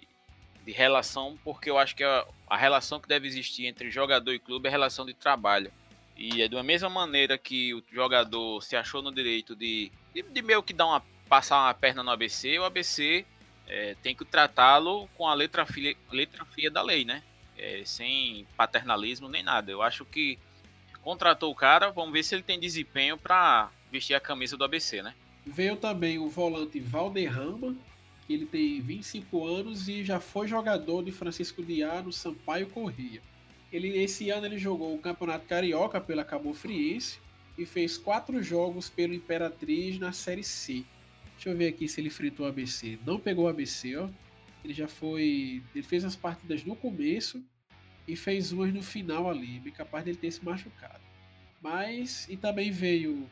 de 0.64 0.72
relação, 0.72 1.36
porque 1.44 1.68
eu 1.68 1.76
acho 1.76 1.94
que 1.96 2.04
a, 2.04 2.24
a 2.48 2.56
relação 2.56 3.00
que 3.00 3.08
deve 3.08 3.26
existir 3.26 3.66
entre 3.66 3.90
jogador 3.90 4.32
e 4.32 4.38
clube 4.38 4.68
é 4.68 4.70
relação 4.70 5.04
de 5.04 5.12
trabalho. 5.12 5.72
E 6.16 6.40
é 6.42 6.48
da 6.48 6.62
mesma 6.62 6.88
maneira 6.88 7.36
que 7.36 7.74
o 7.74 7.82
jogador 7.92 8.62
se 8.62 8.76
achou 8.76 9.02
no 9.02 9.12
direito 9.12 9.56
de, 9.56 9.90
de, 10.14 10.22
de 10.22 10.42
meio 10.42 10.62
que 10.62 10.72
dar 10.72 10.86
uma, 10.86 11.02
passar 11.28 11.64
uma 11.64 11.74
perna 11.74 12.02
no 12.02 12.10
ABC, 12.10 12.58
o 12.60 12.64
ABC 12.64 13.26
é, 13.72 13.96
tem 14.02 14.14
que 14.14 14.22
tratá-lo 14.22 15.08
com 15.16 15.26
a 15.26 15.32
letra 15.32 15.64
fria, 15.64 15.96
letra 16.10 16.44
fria 16.44 16.70
da 16.70 16.82
lei, 16.82 17.06
né? 17.06 17.22
É, 17.56 17.82
sem 17.86 18.46
paternalismo 18.54 19.30
nem 19.30 19.42
nada. 19.42 19.72
Eu 19.72 19.80
acho 19.80 20.04
que 20.04 20.38
contratou 21.00 21.50
o 21.50 21.54
cara, 21.54 21.90
vamos 21.90 22.12
ver 22.12 22.22
se 22.22 22.34
ele 22.34 22.42
tem 22.42 22.60
desempenho 22.60 23.16
para 23.16 23.70
vestir 23.90 24.14
a 24.14 24.20
camisa 24.20 24.58
do 24.58 24.64
ABC, 24.64 25.02
né? 25.02 25.14
Veio 25.46 25.76
também 25.76 26.18
o 26.18 26.28
volante 26.28 26.78
Valderrama, 26.80 27.74
que 28.26 28.34
ele 28.34 28.44
tem 28.44 28.78
25 28.78 29.44
anos 29.46 29.88
e 29.88 30.04
já 30.04 30.20
foi 30.20 30.46
jogador 30.46 31.02
de 31.02 31.10
Francisco 31.10 31.62
Diá 31.62 32.02
no 32.02 32.12
Sampaio 32.12 32.68
Corrêa. 32.68 33.22
Ele, 33.72 33.96
esse 33.96 34.28
ano 34.28 34.44
ele 34.44 34.58
jogou 34.58 34.94
o 34.94 34.98
Campeonato 34.98 35.46
Carioca 35.46 35.98
pela 35.98 36.24
Cabo 36.24 36.52
Friense 36.52 37.18
e 37.56 37.64
fez 37.64 37.96
quatro 37.96 38.42
jogos 38.42 38.90
pelo 38.90 39.14
Imperatriz 39.14 39.98
na 39.98 40.12
Série 40.12 40.44
C. 40.44 40.84
Deixa 41.42 41.50
eu 41.50 41.58
ver 41.58 41.74
aqui 41.74 41.88
se 41.88 42.00
ele 42.00 42.08
fritou 42.08 42.46
o 42.46 42.48
ABC. 42.48 43.00
Não 43.04 43.18
pegou 43.18 43.46
o 43.46 43.48
ABC, 43.48 43.96
ó. 43.96 44.08
Ele 44.64 44.72
já 44.72 44.86
foi. 44.86 45.60
Ele 45.74 45.82
fez 45.82 46.04
as 46.04 46.14
partidas 46.14 46.64
no 46.64 46.76
começo 46.76 47.44
e 48.06 48.14
fez 48.14 48.52
umas 48.52 48.72
no 48.72 48.80
final 48.80 49.28
ali. 49.28 49.58
Bem 49.58 49.72
capaz 49.72 50.04
dele 50.04 50.16
ter 50.16 50.30
se 50.30 50.44
machucado. 50.44 51.02
Mas. 51.60 52.28
E 52.28 52.36
também 52.36 52.70
veio. 52.70 53.28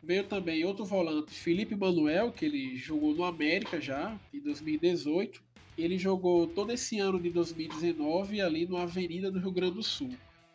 Veio 0.00 0.22
também 0.22 0.64
outro 0.64 0.84
volante, 0.84 1.32
Felipe 1.32 1.74
Manuel, 1.74 2.30
que 2.30 2.44
ele 2.44 2.76
jogou 2.76 3.16
no 3.16 3.24
América 3.24 3.80
já, 3.80 4.16
em 4.32 4.38
2018. 4.38 5.42
Ele 5.76 5.98
jogou 5.98 6.46
todo 6.46 6.70
esse 6.70 7.00
ano 7.00 7.18
de 7.18 7.30
2019 7.30 8.40
ali 8.40 8.64
no 8.64 8.76
Avenida 8.76 9.28
do 9.28 9.40
Rio 9.40 9.50
Grande 9.50 9.74
do 9.74 9.82
Sul. 9.82 10.10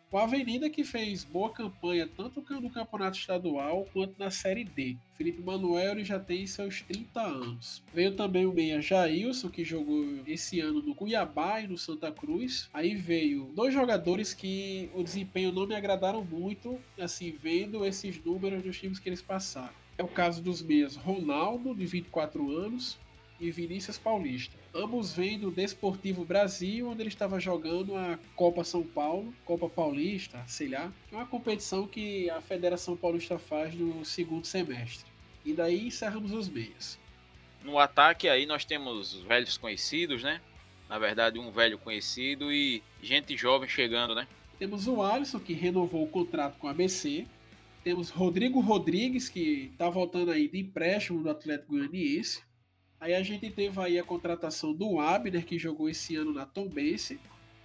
O 0.08 0.18
Avenida 0.18 0.70
que 0.70 0.84
fez 0.84 1.24
boa 1.24 1.50
campanha 1.50 2.08
tanto 2.16 2.40
no 2.60 2.70
campeonato 2.70 3.18
estadual 3.18 3.88
quanto 3.92 4.16
na 4.16 4.30
Série 4.30 4.62
D. 4.62 4.96
Felipe 5.16 5.42
Manuel 5.42 6.04
já 6.04 6.18
tem 6.20 6.46
seus 6.46 6.80
30 6.82 7.20
anos. 7.20 7.82
Veio 7.92 8.14
também 8.14 8.46
o 8.46 8.52
meia 8.52 8.80
Jailson, 8.80 9.48
que 9.50 9.64
jogou 9.64 10.20
esse 10.24 10.60
ano 10.60 10.80
no 10.80 10.94
Cuiabá 10.94 11.60
e 11.60 11.66
no 11.66 11.76
Santa 11.76 12.12
Cruz. 12.12 12.70
Aí 12.72 12.94
veio 12.94 13.50
dois 13.52 13.74
jogadores 13.74 14.32
que 14.32 14.88
o 14.94 15.02
desempenho 15.02 15.50
não 15.50 15.66
me 15.66 15.74
agradaram 15.74 16.24
muito, 16.24 16.78
assim, 17.00 17.32
vendo 17.32 17.84
esses 17.84 18.24
números 18.24 18.62
dos 18.62 18.78
times 18.78 19.00
que 19.00 19.08
eles 19.08 19.20
passaram. 19.20 19.74
É 19.98 20.04
o 20.04 20.08
caso 20.08 20.40
dos 20.40 20.62
meias 20.62 20.94
Ronaldo, 20.94 21.74
de 21.74 21.84
24 21.84 22.56
anos, 22.56 22.96
e 23.40 23.50
Vinícius 23.50 23.98
Paulista. 23.98 24.56
Ambos 24.76 25.14
vêm 25.14 25.38
do 25.38 25.50
Desportivo 25.50 26.22
Brasil, 26.22 26.86
onde 26.86 27.00
ele 27.00 27.08
estava 27.08 27.40
jogando 27.40 27.96
a 27.96 28.18
Copa 28.34 28.62
São 28.62 28.82
Paulo, 28.82 29.32
Copa 29.42 29.70
Paulista, 29.70 30.44
sei 30.46 30.68
lá, 30.68 30.92
é 31.10 31.14
uma 31.14 31.24
competição 31.24 31.86
que 31.86 32.28
a 32.28 32.42
Federação 32.42 32.94
Paulista 32.94 33.38
faz 33.38 33.74
no 33.74 34.04
segundo 34.04 34.46
semestre. 34.46 35.10
E 35.46 35.54
daí 35.54 35.86
encerramos 35.86 36.30
os 36.32 36.46
meias. 36.46 36.98
No 37.64 37.78
ataque 37.78 38.28
aí 38.28 38.44
nós 38.44 38.66
temos 38.66 39.14
velhos 39.22 39.56
conhecidos, 39.56 40.22
né? 40.22 40.42
Na 40.90 40.98
verdade, 40.98 41.38
um 41.38 41.50
velho 41.50 41.78
conhecido 41.78 42.52
e 42.52 42.82
gente 43.02 43.34
jovem 43.34 43.68
chegando, 43.68 44.14
né? 44.14 44.28
Temos 44.58 44.86
o 44.86 45.02
Alisson, 45.02 45.40
que 45.40 45.54
renovou 45.54 46.02
o 46.02 46.08
contrato 46.08 46.58
com 46.58 46.68
a 46.68 46.72
ABC. 46.72 47.26
Temos 47.82 48.10
Rodrigo 48.10 48.60
Rodrigues, 48.60 49.28
que 49.30 49.70
está 49.72 49.88
voltando 49.88 50.30
aí 50.30 50.48
de 50.48 50.58
empréstimo 50.58 51.22
do 51.22 51.30
Atlético 51.30 51.72
Goianiense. 51.72 52.42
Aí 53.00 53.14
a 53.14 53.22
gente 53.22 53.50
teve 53.50 53.80
aí 53.80 53.98
a 53.98 54.04
contratação 54.04 54.72
do 54.72 54.98
Abner, 54.98 55.44
que 55.44 55.58
jogou 55.58 55.88
esse 55.88 56.16
ano 56.16 56.32
na 56.32 56.46
Tombense. 56.46 57.20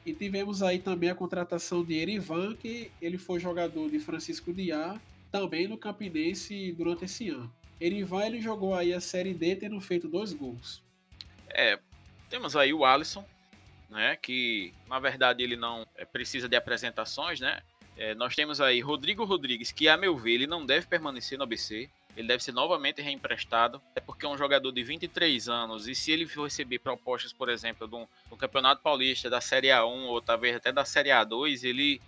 E 0.05 0.13
tivemos 0.13 0.63
aí 0.63 0.79
também 0.79 1.09
a 1.09 1.15
contratação 1.15 1.83
de 1.83 1.93
Erivan, 1.93 2.55
que 2.55 2.91
ele 3.01 3.17
foi 3.17 3.39
jogador 3.39 3.89
de 3.89 3.99
Francisco 3.99 4.51
Diá, 4.51 4.99
também 5.31 5.67
no 5.67 5.77
Campinense 5.77 6.71
durante 6.73 7.05
esse 7.05 7.29
ano. 7.29 7.51
Erivan 7.79 8.25
ele 8.25 8.41
jogou 8.41 8.75
aí 8.75 8.93
a 8.93 8.99
Série 8.99 9.33
D, 9.33 9.55
tendo 9.55 9.79
feito 9.79 10.07
dois 10.07 10.33
gols. 10.33 10.83
É, 11.49 11.79
temos 12.29 12.55
aí 12.55 12.73
o 12.73 12.85
Alisson, 12.85 13.25
né, 13.89 14.15
que 14.15 14.73
na 14.87 14.99
verdade 14.99 15.43
ele 15.43 15.55
não 15.55 15.85
é, 15.95 16.05
precisa 16.05 16.47
de 16.47 16.55
apresentações, 16.55 17.39
né? 17.39 17.61
É, 17.97 18.15
nós 18.15 18.35
temos 18.35 18.61
aí 18.61 18.79
Rodrigo 18.79 19.23
Rodrigues, 19.25 19.71
que 19.71 19.87
a 19.87 19.97
meu 19.97 20.17
ver 20.17 20.33
ele 20.33 20.47
não 20.47 20.65
deve 20.65 20.87
permanecer 20.87 21.37
no 21.37 21.43
ABC 21.43 21.89
ele 22.15 22.27
deve 22.27 22.43
ser 22.43 22.51
novamente 22.51 23.01
reemprestado, 23.01 23.81
é 23.95 23.99
porque 23.99 24.25
é 24.25 24.29
um 24.29 24.37
jogador 24.37 24.71
de 24.71 24.83
23 24.83 25.47
anos 25.49 25.87
e 25.87 25.95
se 25.95 26.11
ele 26.11 26.27
for 26.27 26.43
receber 26.43 26.79
propostas, 26.79 27.33
por 27.33 27.49
exemplo, 27.49 27.87
do, 27.87 28.07
do 28.29 28.35
Campeonato 28.35 28.81
Paulista, 28.81 29.29
da 29.29 29.41
Série 29.41 29.69
A1 29.69 30.05
ou 30.05 30.21
talvez 30.21 30.55
até 30.55 30.71
da 30.71 30.85
Série 30.85 31.09
A2, 31.09 31.63
ele, 31.63 32.01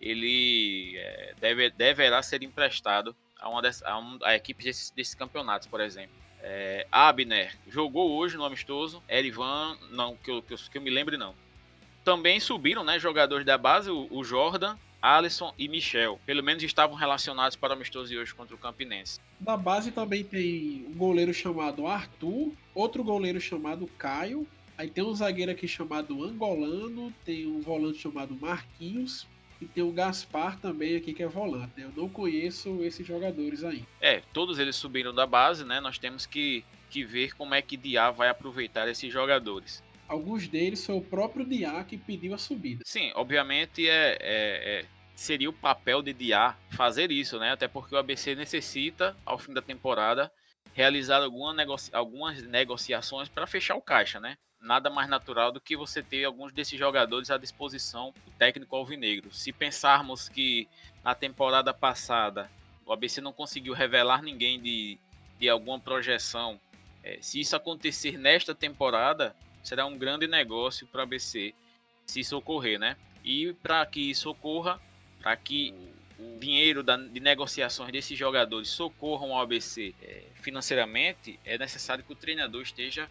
ele 0.00 0.96
é, 0.96 1.34
deve, 1.40 1.70
deverá 1.70 2.22
ser 2.22 2.42
emprestado 2.42 3.14
a 3.38 3.48
uma, 3.48 3.62
das, 3.62 3.82
a, 3.82 3.98
um, 3.98 4.18
a 4.22 4.34
equipe 4.34 4.64
desses, 4.64 4.90
desses 4.90 5.14
campeonatos, 5.14 5.66
por 5.66 5.80
exemplo. 5.80 6.14
É, 6.42 6.86
Abner 6.90 7.54
jogou 7.68 8.12
hoje 8.12 8.36
no 8.36 8.44
amistoso, 8.44 9.02
Erivan, 9.08 9.76
não, 9.90 10.16
que 10.16 10.30
eu, 10.30 10.42
que 10.42 10.54
eu, 10.54 10.58
que 10.58 10.78
eu 10.78 10.82
me 10.82 10.90
lembre 10.90 11.16
não. 11.16 11.34
Também 12.02 12.40
subiram 12.40 12.82
né, 12.82 12.98
jogadores 12.98 13.44
da 13.44 13.58
base, 13.58 13.90
o, 13.90 14.08
o 14.10 14.24
Jordan 14.24 14.76
Alisson 15.02 15.54
e 15.58 15.68
Michel. 15.68 16.20
Pelo 16.26 16.42
menos 16.42 16.62
estavam 16.62 16.96
relacionados 16.96 17.56
para 17.56 17.70
o 17.70 17.76
amistoso 17.76 18.10
de 18.10 18.18
hoje 18.18 18.34
contra 18.34 18.54
o 18.54 18.58
Campinense. 18.58 19.20
Da 19.38 19.56
base 19.56 19.90
também 19.90 20.22
tem 20.24 20.86
um 20.88 20.94
goleiro 20.96 21.32
chamado 21.32 21.86
Arthur, 21.86 22.52
outro 22.74 23.02
goleiro 23.02 23.40
chamado 23.40 23.86
Caio. 23.98 24.46
Aí 24.76 24.88
tem 24.88 25.04
um 25.04 25.14
zagueiro 25.14 25.52
aqui 25.52 25.68
chamado 25.68 26.24
Angolano, 26.24 27.12
tem 27.24 27.46
um 27.46 27.60
volante 27.60 27.98
chamado 27.98 28.34
Marquinhos 28.34 29.26
e 29.60 29.66
tem 29.66 29.84
o 29.84 29.92
Gaspar 29.92 30.58
também 30.58 30.96
aqui 30.96 31.12
que 31.12 31.22
é 31.22 31.28
volante. 31.28 31.72
Né? 31.76 31.84
Eu 31.84 31.92
não 31.94 32.08
conheço 32.08 32.82
esses 32.82 33.06
jogadores 33.06 33.62
ainda. 33.62 33.86
É, 34.00 34.22
todos 34.32 34.58
eles 34.58 34.76
subiram 34.76 35.14
da 35.14 35.26
base, 35.26 35.64
né? 35.64 35.80
Nós 35.80 35.98
temos 35.98 36.24
que, 36.24 36.64
que 36.88 37.04
ver 37.04 37.34
como 37.34 37.54
é 37.54 37.60
que 37.60 37.76
Diá 37.76 38.10
vai 38.10 38.30
aproveitar 38.30 38.88
esses 38.88 39.12
jogadores 39.12 39.82
alguns 40.10 40.48
deles 40.48 40.84
foi 40.84 40.96
o 40.96 41.00
próprio 41.00 41.46
Diá 41.46 41.84
que 41.84 41.96
pediu 41.96 42.34
a 42.34 42.38
subida. 42.38 42.82
Sim, 42.84 43.12
obviamente 43.14 43.88
é, 43.88 44.18
é, 44.20 44.80
é, 44.80 44.84
seria 45.14 45.48
o 45.48 45.52
papel 45.52 46.02
de 46.02 46.12
Diá 46.12 46.56
fazer 46.70 47.12
isso, 47.12 47.38
né? 47.38 47.52
Até 47.52 47.68
porque 47.68 47.94
o 47.94 47.98
ABC 47.98 48.34
necessita, 48.34 49.16
ao 49.24 49.38
fim 49.38 49.54
da 49.54 49.62
temporada, 49.62 50.30
realizar 50.74 51.22
alguma 51.22 51.54
algumas 51.92 52.42
negociações 52.42 53.28
para 53.28 53.46
fechar 53.46 53.76
o 53.76 53.80
caixa, 53.80 54.18
né? 54.18 54.36
Nada 54.60 54.90
mais 54.90 55.08
natural 55.08 55.52
do 55.52 55.60
que 55.60 55.76
você 55.76 56.02
ter 56.02 56.24
alguns 56.24 56.52
desses 56.52 56.78
jogadores 56.78 57.30
à 57.30 57.38
disposição 57.38 58.12
do 58.26 58.32
técnico 58.32 58.74
alvinegro. 58.74 59.32
Se 59.32 59.52
pensarmos 59.52 60.28
que 60.28 60.68
na 61.04 61.14
temporada 61.14 61.72
passada 61.72 62.50
o 62.84 62.92
ABC 62.92 63.20
não 63.20 63.32
conseguiu 63.32 63.72
revelar 63.72 64.22
ninguém 64.22 64.60
de, 64.60 64.98
de 65.38 65.48
alguma 65.48 65.78
projeção, 65.78 66.60
é, 67.02 67.18
se 67.22 67.40
isso 67.40 67.54
acontecer 67.54 68.18
nesta 68.18 68.54
temporada, 68.54 69.34
será 69.62 69.86
um 69.86 69.96
grande 69.96 70.26
negócio 70.26 70.86
para 70.86 71.02
a 71.02 71.04
ABC 71.04 71.54
se 72.06 72.24
socorrer, 72.24 72.78
né? 72.78 72.96
E 73.24 73.52
para 73.62 73.84
que 73.86 74.10
isso 74.10 74.30
ocorra, 74.30 74.80
para 75.20 75.36
que 75.36 75.74
o 76.18 76.38
dinheiro 76.38 76.82
da, 76.82 76.96
de 76.96 77.20
negociações 77.20 77.92
desses 77.92 78.18
jogadores 78.18 78.68
socorram 78.68 79.34
ao 79.34 79.42
ABC 79.42 79.94
é, 80.02 80.24
financeiramente, 80.34 81.38
é 81.44 81.56
necessário 81.56 82.04
que 82.04 82.12
o 82.12 82.16
treinador 82.16 82.62
esteja 82.62 83.08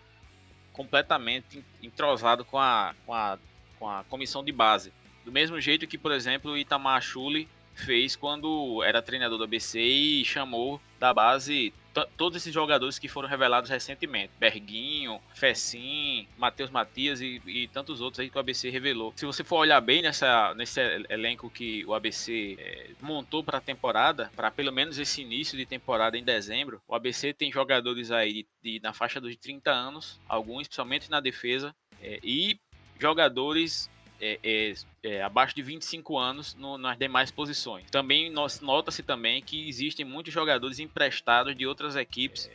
completamente 0.73 1.63
entrosado 1.81 2.45
com 2.45 2.57
a, 2.57 2.95
com 3.05 3.13
a, 3.13 3.39
com 3.77 3.89
a 3.89 4.03
comissão 4.05 4.43
de 4.43 4.51
base. 4.51 4.93
Do 5.25 5.31
mesmo 5.31 5.59
jeito 5.59 5.87
que, 5.87 5.97
por 5.97 6.11
exemplo, 6.11 6.51
o 6.51 6.57
Itamar 6.57 7.01
Chuli 7.01 7.47
fez 7.73 8.15
quando 8.15 8.83
era 8.83 9.01
treinador 9.01 9.37
do 9.37 9.43
ABC 9.43 9.79
e 9.79 10.25
chamou 10.25 10.81
da 10.99 11.13
base 11.13 11.73
todos 12.17 12.37
esses 12.37 12.53
jogadores 12.53 12.99
que 12.99 13.07
foram 13.07 13.27
revelados 13.27 13.69
recentemente. 13.69 14.31
Berguinho, 14.39 15.19
Fecim, 15.33 16.27
Matheus 16.37 16.69
Matias 16.69 17.21
e, 17.21 17.41
e, 17.45 17.67
tantos 17.67 18.01
outros 18.01 18.19
aí 18.19 18.29
que 18.29 18.37
o 18.37 18.39
ABC 18.39 18.69
revelou. 18.69 19.13
Se 19.15 19.25
você 19.25 19.43
for 19.43 19.57
olhar 19.57 19.81
bem 19.81 20.01
nessa, 20.01 20.53
nesse 20.55 20.79
elenco 21.09 21.49
que 21.49 21.85
o 21.85 21.93
ABC 21.93 22.55
é, 22.59 22.89
montou 23.01 23.43
para 23.43 23.57
a 23.57 23.61
temporada, 23.61 24.31
para 24.35 24.51
pelo 24.51 24.71
menos 24.71 24.97
esse 24.97 25.21
início 25.21 25.57
de 25.57 25.65
temporada 25.65 26.17
em 26.17 26.23
dezembro, 26.23 26.81
o 26.87 26.95
ABC 26.95 27.33
tem 27.33 27.51
jogadores 27.51 28.11
aí 28.11 28.33
de, 28.33 28.47
de, 28.61 28.79
na 28.81 28.93
faixa 28.93 29.19
dos 29.19 29.35
30 29.35 29.71
anos, 29.71 30.19
alguns, 30.27 30.67
principalmente 30.67 31.09
na 31.09 31.19
defesa, 31.19 31.75
é, 32.01 32.19
e 32.23 32.59
jogadores 32.99 33.89
é, 34.19 34.39
é, 34.43 34.73
é, 35.03 35.21
abaixo 35.21 35.55
de 35.55 35.61
25 35.61 36.17
anos 36.17 36.55
no, 36.55 36.77
nas 36.77 36.97
demais 36.97 37.31
posições. 37.31 37.89
Também 37.89 38.31
nota-se 38.31 39.03
também 39.03 39.41
que 39.41 39.67
existem 39.67 40.05
muitos 40.05 40.33
jogadores 40.33 40.79
emprestados 40.79 41.55
de 41.55 41.65
outras 41.65 41.95
equipes 41.95 42.49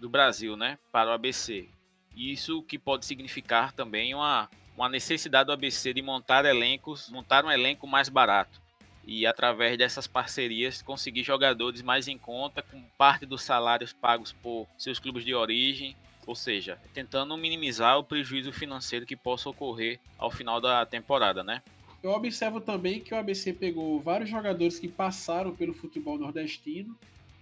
do 0.00 0.08
Brasil, 0.08 0.56
né, 0.56 0.78
para 0.90 1.10
o 1.10 1.12
ABC. 1.12 1.68
Isso 2.16 2.62
que 2.62 2.78
pode 2.78 3.06
significar 3.06 3.72
também 3.72 4.14
uma, 4.14 4.50
uma 4.76 4.88
necessidade 4.88 5.46
do 5.46 5.52
ABC 5.52 5.94
de 5.94 6.02
montar 6.02 6.44
elencos, 6.44 7.08
montar 7.10 7.44
um 7.44 7.50
elenco 7.50 7.86
mais 7.86 8.08
barato 8.08 8.60
e 9.04 9.26
através 9.26 9.76
dessas 9.76 10.06
parcerias 10.06 10.80
conseguir 10.80 11.24
jogadores 11.24 11.82
mais 11.82 12.06
em 12.06 12.16
conta 12.16 12.62
com 12.62 12.80
parte 12.96 13.26
dos 13.26 13.42
salários 13.42 13.92
pagos 13.92 14.32
por 14.32 14.68
seus 14.78 14.98
clubes 14.98 15.24
de 15.24 15.34
origem 15.34 15.96
ou 16.26 16.34
seja, 16.34 16.78
tentando 16.94 17.36
minimizar 17.36 17.98
o 17.98 18.04
prejuízo 18.04 18.52
financeiro 18.52 19.06
que 19.06 19.16
possa 19.16 19.48
ocorrer 19.48 19.98
ao 20.18 20.30
final 20.30 20.60
da 20.60 20.84
temporada, 20.86 21.42
né? 21.42 21.62
Eu 22.02 22.10
observo 22.10 22.60
também 22.60 23.00
que 23.00 23.14
o 23.14 23.16
ABC 23.16 23.52
pegou 23.52 24.00
vários 24.00 24.28
jogadores 24.28 24.78
que 24.78 24.88
passaram 24.88 25.54
pelo 25.54 25.72
futebol 25.72 26.18
nordestino, 26.18 26.96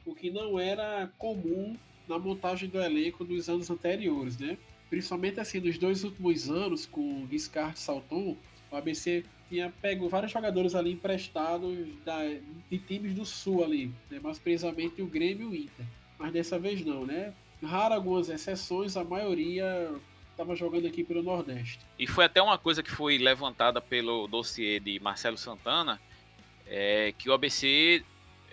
o 0.05 0.15
que 0.15 0.31
não 0.31 0.59
era 0.59 1.11
comum 1.17 1.77
na 2.07 2.19
montagem 2.19 2.69
do 2.69 2.81
elenco 2.81 3.25
dos 3.25 3.49
anos 3.49 3.71
anteriores, 3.71 4.39
né? 4.39 4.59
Principalmente 4.91 5.41
assim, 5.41 5.61
nos 5.61 5.79
dois 5.79 6.05
últimos 6.05 6.51
anos, 6.51 6.85
com 6.85 7.27
Giscard 7.31 7.79
e 7.79 7.81
Salton, 7.81 8.37
o 8.71 8.77
ABC 8.77 9.25
tinha 9.49 9.73
pego 9.81 10.09
vários 10.09 10.33
jogadores 10.33 10.75
ali 10.75 10.93
emprestados 10.93 11.77
da, 12.05 12.19
de 12.71 12.79
times 12.79 13.15
do 13.15 13.25
Sul 13.25 13.65
ali, 13.65 13.91
né? 14.11 14.21
mais 14.23 14.39
precisamente 14.39 15.01
o 15.03 15.07
Grêmio 15.07 15.49
e 15.55 15.59
o 15.59 15.63
Inter. 15.65 15.87
Mas 16.19 16.33
dessa 16.33 16.59
vez 16.59 16.85
não, 16.85 17.07
né? 17.07 17.33
Raro 17.63 17.95
algumas 17.95 18.29
exceções, 18.29 18.97
a 18.97 19.05
maioria 19.05 19.91
estava 20.31 20.57
jogando 20.57 20.87
aqui 20.87 21.05
pelo 21.05 21.23
Nordeste. 21.23 21.81
E 21.99 22.07
foi 22.07 22.25
até 22.25 22.41
uma 22.41 22.57
coisa 22.57 22.83
que 22.83 22.91
foi 22.91 23.19
levantada 23.19 23.81
pelo 23.81 24.27
dossiê 24.27 24.81
de 24.81 24.99
Marcelo 25.01 25.37
Santana, 25.37 26.01
é, 26.67 27.13
que 27.19 27.29
o 27.29 27.33
ABC, 27.33 28.03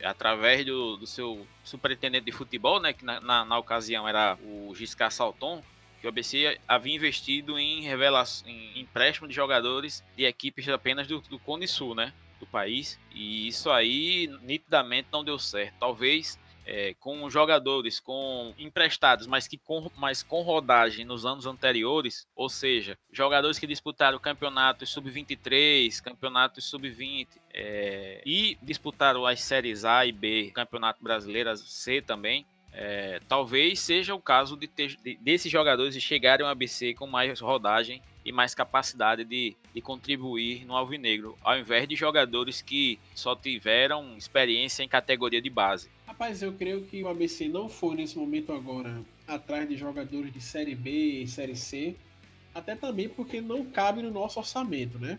através 0.04 0.65
do, 0.65 0.98
do 0.98 1.08
seu 1.08 1.48
superintendente 1.63 2.26
de 2.26 2.32
futebol, 2.32 2.80
né, 2.82 2.91
que 2.91 3.06
na, 3.06 3.22
na, 3.22 3.46
na, 3.46 3.58
ocasião 3.58 4.08
era 4.08 4.38
o 4.43 4.74
Giscard 4.76 5.13
Salton, 5.13 5.63
que 6.02 6.08
o 6.08 6.10
ABC 6.10 6.60
havia 6.67 6.96
investido 6.96 7.58
em, 7.58 7.88
em 7.88 8.80
empréstimo 8.80 9.28
de 9.28 9.34
jogadores 9.34 10.04
de 10.15 10.26
equipes 10.26 10.67
apenas 10.67 11.08
do, 11.08 11.22
do 11.22 11.39
Cone 11.39 11.67
Sul, 11.67 11.96
né, 11.96 12.12
do 12.39 12.46
país. 12.46 13.00
E 13.13 13.48
isso 13.48 13.72
aí 13.72 14.30
nitidamente 14.41 15.08
não 15.12 15.24
deu 15.24 15.39
certo. 15.39 15.76
Talvez 15.80 16.38
é, 16.67 16.93
com 16.99 17.30
jogadores 17.30 17.97
com 17.97 18.53
emprestados, 18.60 19.25
mas 19.25 19.47
que 19.47 19.58
com, 19.58 19.89
mas 19.95 20.21
com 20.21 20.41
rodagem 20.41 21.06
nos 21.06 21.25
anos 21.25 21.45
anteriores, 21.45 22.27
ou 22.36 22.49
seja, 22.49 22.97
jogadores 23.12 23.58
que 23.58 23.65
disputaram 23.65 24.19
campeonatos 24.19 24.89
sub-23, 24.89 26.01
campeonatos 26.03 26.65
sub-20 26.65 27.27
é, 27.53 28.21
e 28.25 28.58
disputaram 28.62 29.25
as 29.25 29.41
séries 29.41 29.86
A 29.86 30.06
e 30.06 30.12
B, 30.12 30.51
campeonato 30.53 31.01
brasileiro 31.01 31.56
C 31.56 32.01
também. 32.01 32.45
É, 32.73 33.21
talvez 33.27 33.80
seja 33.80 34.13
o 34.13 34.21
caso 34.21 34.58
de 34.58 34.67
ter, 34.67 34.97
de, 34.97 35.15
desses 35.15 35.51
jogadores 35.51 35.99
chegarem 36.03 36.45
ao 36.45 36.51
ABC 36.51 36.93
com 36.93 37.08
mais 37.08 37.39
rodagem 37.39 38.01
e 38.27 38.31
mais 38.33 38.53
capacidade 38.53 39.23
de, 39.23 39.55
de 39.73 39.79
contribuir 39.79 40.65
no 40.65 40.75
Alvinegro, 40.75 41.37
ao 41.41 41.57
invés 41.57 41.87
de 41.87 41.95
jogadores 41.95 42.61
que 42.61 42.99
só 43.15 43.33
tiveram 43.33 44.17
experiência 44.17 44.83
em 44.83 44.87
categoria 44.87 45.41
de 45.41 45.49
base. 45.49 45.89
Rapaz, 46.05 46.41
eu 46.41 46.51
creio 46.51 46.83
que 46.83 47.01
o 47.01 47.07
ABC 47.07 47.47
não 47.47 47.69
foi 47.69 47.95
nesse 47.95 48.17
momento 48.17 48.51
agora 48.51 49.01
atrás 49.25 49.67
de 49.69 49.77
jogadores 49.77 50.33
de 50.33 50.41
Série 50.41 50.75
B 50.75 50.91
e 51.21 51.27
Série 51.27 51.55
C, 51.55 51.95
até 52.53 52.75
também 52.75 53.07
porque 53.07 53.39
não 53.39 53.63
cabe 53.63 54.01
no 54.01 54.11
nosso 54.11 54.39
orçamento, 54.39 54.99
né? 54.99 55.17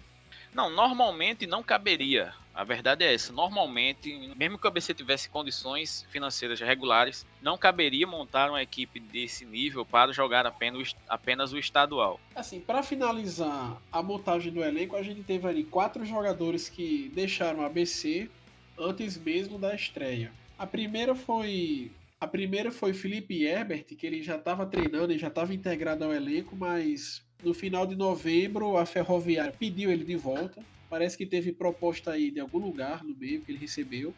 Não, 0.53 0.69
normalmente 0.69 1.47
não 1.47 1.63
caberia. 1.63 2.35
A 2.59 2.65
verdade 2.65 3.05
é 3.05 3.15
essa. 3.15 3.33
Normalmente, 3.33 4.35
mesmo 4.37 4.59
que 4.59 4.67
o 4.67 4.69
ABC 4.69 4.93
tivesse 4.93 5.29
condições 5.29 6.05
financeiras 6.11 6.59
regulares, 6.59 7.25
não 7.41 7.57
caberia 7.57 8.05
montar 8.05 8.51
uma 8.51 8.61
equipe 8.61 8.99
desse 8.99 9.45
nível 9.45 9.87
para 9.87 10.13
jogar 10.13 10.45
apenas, 10.45 11.53
o 11.53 11.57
estadual. 11.57 12.19
Assim, 12.35 12.59
para 12.59 12.83
finalizar 12.83 13.81
a 13.93 14.03
montagem 14.03 14.53
do 14.53 14.61
elenco, 14.61 14.97
a 14.97 15.03
gente 15.05 15.23
teve 15.23 15.47
ali 15.47 15.63
quatro 15.63 16.05
jogadores 16.05 16.69
que 16.69 17.13
deixaram 17.15 17.61
o 17.61 17.65
ABC 17.65 18.29
antes 18.77 19.17
mesmo 19.17 19.57
da 19.57 19.73
estreia. 19.73 20.33
A 20.59 20.67
primeira 20.67 21.15
foi 21.15 21.93
a 22.21 22.27
primeira 22.27 22.73
foi 22.73 22.93
Felipe 22.93 23.45
Herbert, 23.45 23.85
que 23.85 24.05
ele 24.05 24.21
já 24.21 24.35
estava 24.35 24.67
treinando 24.67 25.13
e 25.13 25.19
já 25.19 25.29
estava 25.29 25.55
integrado 25.55 26.03
ao 26.03 26.13
elenco, 26.13 26.57
mas 26.57 27.23
no 27.41 27.55
final 27.55 27.87
de 27.87 27.95
novembro 27.95 28.77
a 28.77 28.85
Ferroviária 28.85 29.55
pediu 29.57 29.93
ele 29.93 30.05
de 30.05 30.17
volta. 30.17 30.61
Parece 30.89 31.17
que 31.17 31.27
teve 31.27 31.53
proposta 31.53 32.13
aí 32.13 32.31
de 32.31 32.41
algum 32.41 32.59
lugar 32.59 33.05
no 33.05 33.15
meio 33.15 33.41
que 33.43 33.53
ele 33.53 33.59
recebeu. 33.59 34.15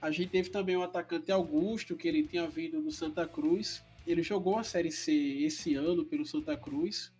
A 0.00 0.10
gente 0.10 0.30
teve 0.30 0.50
também 0.50 0.76
o 0.76 0.82
atacante 0.82 1.30
Augusto, 1.30 1.96
que 1.96 2.08
ele 2.08 2.22
tinha 2.22 2.48
vindo 2.48 2.80
do 2.80 2.90
Santa 2.90 3.26
Cruz. 3.26 3.82
Ele 4.06 4.22
jogou 4.22 4.58
a 4.58 4.64
Série 4.64 4.90
C 4.90 5.12
esse 5.44 5.74
ano 5.74 6.04
pelo 6.04 6.26
Santa 6.26 6.56
Cruz. 6.56 7.12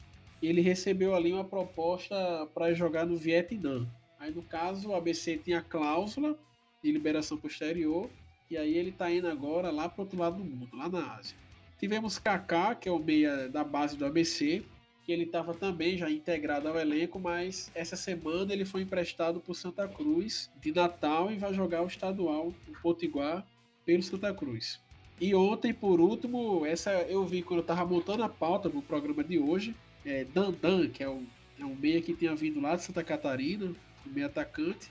Ele 0.43 0.61
recebeu 0.61 1.15
ali 1.15 1.33
uma 1.33 1.45
proposta 1.45 2.17
para 2.55 2.75
jogar 2.75 3.07
no 3.07 3.17
Vietnã. 3.17 3.87
Aí 4.19 4.33
no 4.33 4.43
caso 4.43 4.91
o 4.91 4.95
ABC 4.95 5.37
tinha 5.37 5.61
cláusula 5.61 6.39
de 6.83 6.91
liberação 6.91 7.37
posterior 7.37 8.11
e 8.51 8.57
aí 8.57 8.77
ele 8.77 8.93
tá 8.93 9.11
indo 9.11 9.29
agora 9.29 9.71
lá 9.71 9.89
pro 9.89 10.03
outro 10.03 10.19
lado 10.19 10.37
do 10.37 10.45
mundo, 10.45 10.69
lá 10.77 10.89
na 10.89 11.15
Ásia. 11.17 11.37
Tivemos 11.79 12.19
Kaká, 12.19 12.75
que 12.75 12.89
é 12.89 12.93
o 12.93 12.99
meia 12.99 13.49
da 13.49 13.65
base 13.65 13.97
do 13.97 14.05
ABC, 14.05 14.65
que 15.05 15.13
ele 15.13 15.25
estava 15.25 15.53
também 15.53 15.97
já 15.99 16.11
integrado 16.11 16.69
ao 16.69 16.79
elenco, 16.79 17.19
mas 17.19 17.71
essa 17.75 17.97
semana 17.97 18.53
ele 18.53 18.65
foi 18.65 18.83
emprestado 18.83 19.41
por 19.41 19.55
Santa 19.55 19.89
Cruz 19.89 20.51
de 20.61 20.73
Natal 20.73 21.31
e 21.33 21.37
vai 21.37 21.53
jogar 21.53 21.83
o 21.83 21.87
estadual, 21.87 22.55
o 22.69 22.83
Potiguar, 22.83 23.47
pelo 23.85 24.03
Santa 24.03 24.33
Cruz. 24.33 24.81
E 25.21 25.35
ontem, 25.35 25.73
por 25.73 26.01
último, 26.01 26.65
essa 26.65 26.91
eu 27.03 27.25
vi 27.25 27.43
quando 27.43 27.59
eu 27.59 27.63
estava 27.63 27.85
montando 27.85 28.23
a 28.23 28.29
pauta 28.29 28.69
do 28.69 28.81
programa 28.83 29.23
de 29.23 29.39
hoje, 29.39 29.75
é 30.05 30.25
Dandan, 30.25 30.89
que 30.89 31.03
é 31.03 31.09
um, 31.09 31.27
é 31.59 31.65
um 31.65 31.75
meia 31.75 32.01
que 32.01 32.15
tinha 32.15 32.35
vindo 32.35 32.61
lá 32.61 32.77
de 32.77 32.83
Santa 32.83 33.05
Catarina, 33.05 33.67
um 34.07 34.11
meia 34.11 34.27
atacante, 34.27 34.91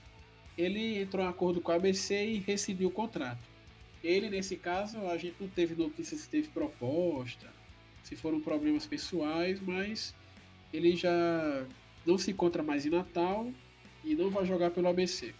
ele 0.56 1.00
entrou 1.00 1.24
em 1.24 1.28
acordo 1.28 1.60
com 1.60 1.72
a 1.72 1.76
ABC 1.76 2.26
e 2.26 2.38
rescindiu 2.38 2.88
o 2.88 2.92
contrato. 2.92 3.40
Ele, 4.02 4.28
nesse 4.28 4.56
caso, 4.56 4.98
a 5.06 5.16
gente 5.16 5.36
não 5.40 5.48
teve 5.48 5.74
notícia 5.74 6.16
se 6.16 6.28
teve 6.28 6.48
proposta, 6.48 7.46
se 8.02 8.16
foram 8.16 8.40
problemas 8.40 8.86
pessoais, 8.86 9.60
mas 9.60 10.14
ele 10.72 10.96
já 10.96 11.64
não 12.06 12.18
se 12.18 12.30
encontra 12.30 12.62
mais 12.62 12.84
em 12.86 12.90
Natal 12.90 13.50
e 14.04 14.14
não 14.14 14.30
vai 14.30 14.44
jogar 14.44 14.70
pelo 14.70 14.88
ABC. 14.88 15.34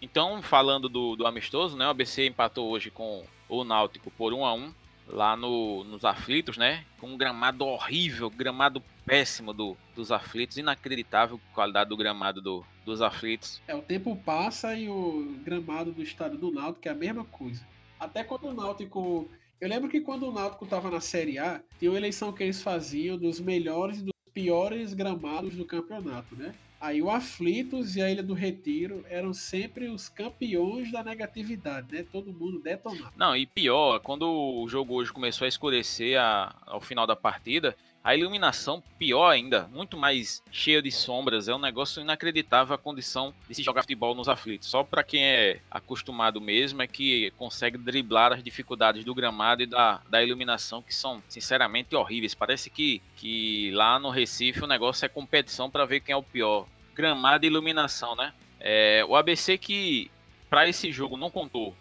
Então, 0.00 0.40
falando 0.42 0.88
do, 0.88 1.16
do 1.16 1.26
amistoso, 1.26 1.76
né? 1.76 1.86
O 1.86 1.90
ABC 1.90 2.26
empatou 2.26 2.68
hoje 2.68 2.90
com 2.90 3.24
o 3.48 3.64
Náutico 3.64 4.10
por 4.10 4.32
1 4.32 4.44
a 4.44 4.54
1 4.54 4.74
lá 5.08 5.36
no, 5.36 5.84
nos 5.84 6.04
aflitos, 6.04 6.56
né? 6.56 6.84
Com 7.00 7.08
um 7.08 7.16
gramado 7.16 7.64
horrível, 7.64 8.30
gramado 8.30 8.82
péssimo 9.04 9.52
do, 9.52 9.76
dos 9.96 10.12
aflitos, 10.12 10.58
inacreditável 10.58 11.40
qualidade 11.54 11.88
do 11.90 11.96
gramado 11.96 12.40
do, 12.40 12.64
dos 12.84 13.00
aflitos. 13.00 13.60
É, 13.66 13.74
o 13.74 13.82
tempo 13.82 14.14
passa 14.16 14.74
e 14.74 14.88
o 14.88 15.36
gramado 15.42 15.90
do 15.92 16.02
estádio 16.02 16.38
do 16.38 16.52
Náutico 16.52 16.86
é 16.86 16.90
a 16.90 16.94
mesma 16.94 17.24
coisa. 17.24 17.66
Até 17.98 18.22
quando 18.22 18.48
o 18.48 18.54
Náutico. 18.54 19.28
Eu 19.60 19.68
lembro 19.68 19.88
que 19.88 20.00
quando 20.00 20.28
o 20.28 20.32
Náutico 20.32 20.64
estava 20.64 20.88
na 20.88 21.00
Série 21.00 21.36
A, 21.36 21.60
tinha 21.78 21.90
uma 21.90 21.98
eleição 21.98 22.32
que 22.32 22.44
eles 22.44 22.62
faziam 22.62 23.18
dos 23.18 23.40
melhores 23.40 23.98
e 23.98 24.02
dos 24.04 24.12
piores 24.32 24.94
gramados 24.94 25.56
do 25.56 25.64
campeonato, 25.64 26.36
né? 26.36 26.54
Aí 26.80 27.02
o 27.02 27.10
Aflitos 27.10 27.96
e 27.96 28.00
a 28.00 28.08
Ilha 28.08 28.22
do 28.22 28.34
Retiro 28.34 29.04
eram 29.08 29.34
sempre 29.34 29.88
os 29.88 30.08
campeões 30.08 30.92
da 30.92 31.02
negatividade, 31.02 31.92
né? 31.92 32.06
Todo 32.12 32.32
mundo 32.32 32.60
detonado. 32.60 33.12
Não, 33.16 33.34
e 33.34 33.46
pior, 33.46 33.98
quando 33.98 34.30
o 34.30 34.68
jogo 34.68 34.94
hoje 34.94 35.12
começou 35.12 35.44
a 35.44 35.48
escurecer 35.48 36.20
a, 36.20 36.54
ao 36.64 36.80
final 36.80 37.04
da 37.04 37.16
partida, 37.16 37.76
a 38.02 38.14
iluminação, 38.16 38.82
pior 38.98 39.28
ainda, 39.28 39.68
muito 39.72 39.96
mais 39.96 40.42
cheia 40.50 40.80
de 40.80 40.90
sombras. 40.90 41.48
É 41.48 41.54
um 41.54 41.58
negócio 41.58 42.00
inacreditável 42.00 42.74
a 42.74 42.78
condição 42.78 43.34
de 43.48 43.54
se 43.54 43.62
jogar 43.62 43.82
futebol 43.82 44.14
nos 44.14 44.28
aflitos. 44.28 44.68
Só 44.68 44.82
para 44.82 45.02
quem 45.02 45.22
é 45.22 45.60
acostumado 45.70 46.40
mesmo 46.40 46.80
é 46.80 46.86
que 46.86 47.30
consegue 47.32 47.76
driblar 47.76 48.32
as 48.32 48.42
dificuldades 48.42 49.04
do 49.04 49.14
gramado 49.14 49.62
e 49.62 49.66
da, 49.66 50.00
da 50.08 50.22
iluminação, 50.22 50.80
que 50.80 50.94
são 50.94 51.22
sinceramente 51.28 51.94
horríveis. 51.94 52.34
Parece 52.34 52.70
que, 52.70 53.02
que 53.16 53.70
lá 53.72 53.98
no 53.98 54.10
Recife 54.10 54.64
o 54.64 54.66
negócio 54.66 55.04
é 55.04 55.08
competição 55.08 55.68
para 55.68 55.84
ver 55.84 56.00
quem 56.00 56.12
é 56.12 56.16
o 56.16 56.22
pior. 56.22 56.66
Gramado 56.94 57.44
e 57.44 57.48
iluminação, 57.48 58.16
né? 58.16 58.32
É, 58.60 59.04
o 59.06 59.14
ABC 59.14 59.58
que, 59.58 60.10
para 60.48 60.68
esse 60.68 60.90
jogo, 60.90 61.16
não 61.16 61.30
contou 61.30 61.76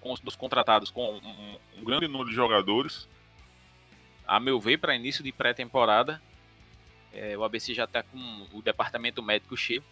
com 0.00 0.12
os 0.12 0.20
dos 0.20 0.36
contratados 0.36 0.90
com 0.90 1.14
um, 1.14 1.80
um 1.80 1.84
grande 1.84 2.08
número 2.08 2.28
de 2.28 2.34
jogadores. 2.34 3.08
A 4.32 4.40
meu 4.40 4.58
ver, 4.58 4.78
para 4.78 4.96
início 4.96 5.22
de 5.22 5.30
pré-temporada, 5.30 6.18
é, 7.12 7.36
o 7.36 7.44
ABC 7.44 7.74
já 7.74 7.84
está 7.84 8.02
com 8.02 8.48
o 8.50 8.62
departamento 8.62 9.22
médico 9.22 9.54
cheio. 9.58 9.84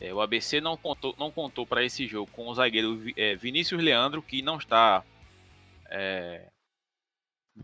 É, 0.00 0.12
o 0.12 0.20
ABC 0.20 0.60
não 0.60 0.76
contou, 0.76 1.14
não 1.16 1.30
contou 1.30 1.64
para 1.64 1.84
esse 1.84 2.08
jogo 2.08 2.28
com 2.32 2.48
o 2.48 2.54
zagueiro 2.56 3.00
é, 3.16 3.36
Vinícius 3.36 3.80
Leandro, 3.80 4.20
que 4.20 4.42
não 4.42 4.58
está 4.58 5.04
é, 5.88 6.48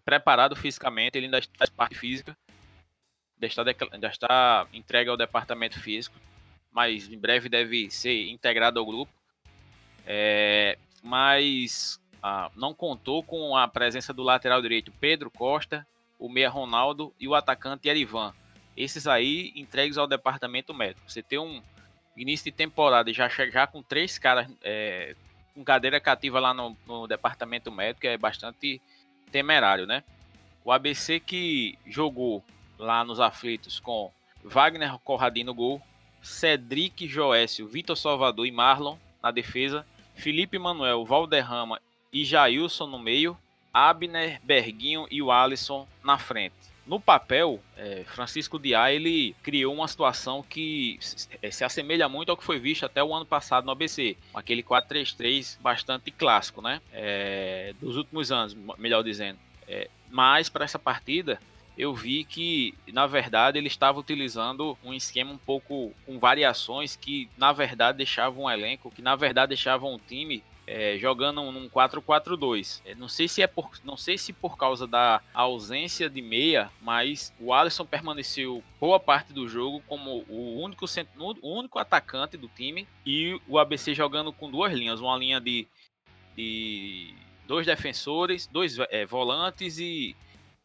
preparado 0.04 0.54
fisicamente, 0.54 1.18
ele 1.18 1.26
ainda 1.26 1.42
faz 1.58 1.68
parte 1.68 1.96
física, 1.96 2.38
ainda 3.34 3.46
está, 3.48 3.64
ainda 3.90 4.06
está 4.06 4.68
entregue 4.72 5.10
ao 5.10 5.16
departamento 5.16 5.80
físico, 5.80 6.14
mas 6.70 7.08
em 7.08 7.18
breve 7.18 7.48
deve 7.48 7.90
ser 7.90 8.28
integrado 8.28 8.78
ao 8.78 8.86
grupo. 8.86 9.12
É, 10.06 10.78
mas 11.02 12.00
ah, 12.28 12.50
não 12.56 12.74
contou 12.74 13.22
com 13.22 13.56
a 13.56 13.68
presença 13.68 14.12
do 14.12 14.24
lateral 14.24 14.60
direito 14.60 14.90
Pedro 14.98 15.30
Costa, 15.30 15.86
o 16.18 16.28
meia 16.28 16.50
Ronaldo 16.50 17.14
e 17.20 17.28
o 17.28 17.36
atacante 17.36 17.88
Erivan. 17.88 18.34
Esses 18.76 19.06
aí 19.06 19.52
entregues 19.54 19.96
ao 19.96 20.08
departamento 20.08 20.74
médico. 20.74 21.08
Você 21.08 21.22
tem 21.22 21.38
um 21.38 21.62
início 22.16 22.46
de 22.46 22.50
temporada 22.50 23.12
já, 23.12 23.28
já 23.28 23.64
com 23.68 23.80
três 23.80 24.18
caras 24.18 24.50
é, 24.64 25.14
com 25.54 25.62
cadeira 25.62 26.00
cativa 26.00 26.40
lá 26.40 26.52
no, 26.52 26.76
no 26.84 27.06
departamento 27.06 27.70
médico 27.70 28.08
é 28.08 28.18
bastante 28.18 28.82
temerário, 29.30 29.86
né? 29.86 30.02
O 30.64 30.72
ABC 30.72 31.20
que 31.20 31.78
jogou 31.86 32.44
lá 32.76 33.04
nos 33.04 33.20
aflitos 33.20 33.78
com 33.78 34.10
Wagner 34.42 34.98
Corradino 34.98 35.54
gol, 35.54 35.80
Cedric 36.20 37.06
Joécio, 37.06 37.68
Vitor 37.68 37.96
Salvador 37.96 38.48
e 38.48 38.50
Marlon 38.50 38.96
na 39.22 39.30
defesa, 39.30 39.86
Felipe 40.16 40.58
Manuel, 40.58 41.04
Valderrama 41.04 41.80
e 42.16 42.24
Jailson 42.24 42.86
no 42.86 42.98
meio, 42.98 43.36
Abner, 43.74 44.40
Berguinho 44.42 45.06
e 45.10 45.20
o 45.20 45.30
Alisson 45.30 45.86
na 46.02 46.16
frente. 46.16 46.54
No 46.86 46.98
papel, 46.98 47.60
é, 47.76 48.04
Francisco 48.06 48.58
Diá 48.58 48.90
ele 48.90 49.36
criou 49.42 49.74
uma 49.74 49.86
situação 49.86 50.42
que 50.42 50.98
é, 51.42 51.50
se 51.50 51.62
assemelha 51.62 52.08
muito 52.08 52.30
ao 52.30 52.36
que 52.36 52.44
foi 52.44 52.58
visto 52.58 52.86
até 52.86 53.04
o 53.04 53.14
ano 53.14 53.26
passado 53.26 53.66
no 53.66 53.72
ABC, 53.72 54.16
aquele 54.32 54.62
4-3-3 54.62 55.60
bastante 55.60 56.10
clássico, 56.10 56.62
né? 56.62 56.80
É, 56.90 57.74
dos 57.78 57.98
últimos 57.98 58.32
anos, 58.32 58.56
melhor 58.78 59.02
dizendo. 59.02 59.38
É, 59.68 59.90
mas 60.08 60.48
para 60.48 60.64
essa 60.64 60.78
partida 60.78 61.38
eu 61.76 61.94
vi 61.94 62.24
que, 62.24 62.72
na 62.94 63.06
verdade, 63.06 63.58
ele 63.58 63.66
estava 63.66 64.00
utilizando 64.00 64.78
um 64.82 64.94
esquema 64.94 65.32
um 65.32 65.38
pouco 65.38 65.92
com 66.06 66.18
variações 66.18 66.96
que, 66.96 67.28
na 67.36 67.52
verdade, 67.52 67.98
deixavam 67.98 68.44
um 68.44 68.50
elenco, 68.50 68.90
que, 68.90 69.02
na 69.02 69.14
verdade, 69.14 69.50
deixavam 69.50 69.92
um 69.92 69.98
time 69.98 70.42
é, 70.66 70.98
jogando 70.98 71.42
num 71.50 71.68
4-4-2. 71.68 72.82
É, 72.84 72.94
não 72.94 73.08
sei 73.08 73.28
se 73.28 73.42
é 73.42 73.46
por, 73.46 73.70
não 73.84 73.96
sei 73.96 74.18
se 74.18 74.32
por 74.32 74.56
causa 74.56 74.86
da 74.86 75.20
ausência 75.32 76.10
de 76.10 76.20
meia, 76.20 76.70
mas 76.80 77.32
o 77.38 77.52
Alisson 77.52 77.84
permaneceu 77.84 78.62
boa 78.80 78.98
parte 78.98 79.32
do 79.32 79.48
jogo 79.48 79.82
como 79.86 80.24
o 80.28 80.60
único, 80.62 80.84
o 81.42 81.58
único 81.58 81.78
atacante 81.78 82.36
do 82.36 82.48
time 82.48 82.86
e 83.04 83.40
o 83.46 83.58
ABC 83.58 83.94
jogando 83.94 84.32
com 84.32 84.50
duas 84.50 84.72
linhas, 84.72 85.00
uma 85.00 85.16
linha 85.16 85.40
de, 85.40 85.66
de 86.36 87.14
dois 87.46 87.66
defensores, 87.66 88.46
dois 88.46 88.78
é, 88.90 89.06
volantes 89.06 89.78
e 89.78 90.16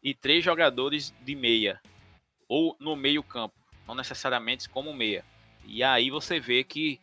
e 0.02 0.12
três 0.12 0.44
jogadores 0.44 1.14
de 1.20 1.34
meia 1.34 1.80
ou 2.48 2.76
no 2.80 2.96
meio 2.96 3.22
campo, 3.22 3.54
não 3.86 3.94
necessariamente 3.94 4.68
como 4.68 4.92
meia. 4.92 5.24
E 5.64 5.82
aí 5.82 6.10
você 6.10 6.40
vê 6.40 6.64
que, 6.64 7.00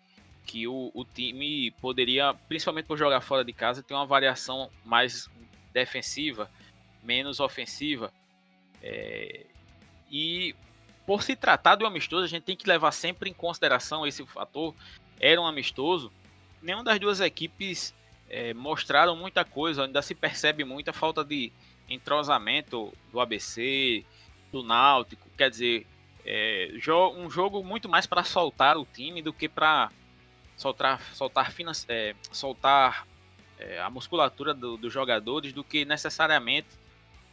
que 0.50 0.68
o, 0.68 0.90
o 0.94 1.06
time 1.06 1.70
poderia, 1.80 2.34
principalmente 2.48 2.86
por 2.86 2.98
jogar 2.98 3.22
fora 3.22 3.46
de 3.46 3.54
casa, 3.54 3.84
ter 3.84 3.94
uma 3.94 4.06
variação 4.06 4.72
mais 4.84 5.30
defensiva, 5.72 6.50
menos 7.04 7.40
ofensiva. 7.40 8.12
É, 8.82 9.46
e 10.10 10.56
por 11.06 11.22
se 11.22 11.36
tratar 11.36 11.76
de 11.76 11.84
um 11.84 11.88
amistoso, 11.88 12.24
a 12.24 12.28
gente 12.28 12.44
tem 12.44 12.56
que 12.56 12.68
levar 12.68 12.92
sempre 12.92 13.30
em 13.30 13.34
consideração 13.34 14.08
esse 14.08 14.26
fator. 14.26 14.74
Era 15.20 15.40
um 15.40 15.46
amistoso. 15.46 16.12
Nenhuma 16.62 16.84
das 16.84 17.00
duas 17.00 17.22
equipes 17.22 17.94
é, 18.28 18.52
mostraram 18.54 19.16
muita 19.16 19.46
coisa, 19.46 19.86
ainda 19.86 20.02
se 20.02 20.16
percebe 20.16 20.64
muita 20.64 20.92
falta 20.92 21.24
de, 21.24 21.52
entrosamento 21.90 22.94
do 23.12 23.20
ABC, 23.20 24.06
do 24.52 24.64
Náutico, 24.64 25.28
quer 25.38 25.50
dizer, 25.50 25.88
é, 26.26 26.72
um 27.16 27.30
jogo 27.30 27.64
muito 27.64 27.90
mais 27.90 28.06
para 28.06 28.24
soltar 28.24 28.78
o 28.78 28.86
time 28.86 29.22
do 29.22 29.34
que 29.34 29.50
para 29.50 29.92
soltar, 30.60 31.02
soltar, 31.16 31.54
é, 31.88 32.14
soltar 32.32 33.08
é, 33.58 33.80
a 33.80 33.90
musculatura 33.90 34.54
do, 34.54 34.76
dos 34.76 34.92
jogadores 34.92 35.54
do 35.54 35.64
que 35.64 35.86
necessariamente 35.86 36.68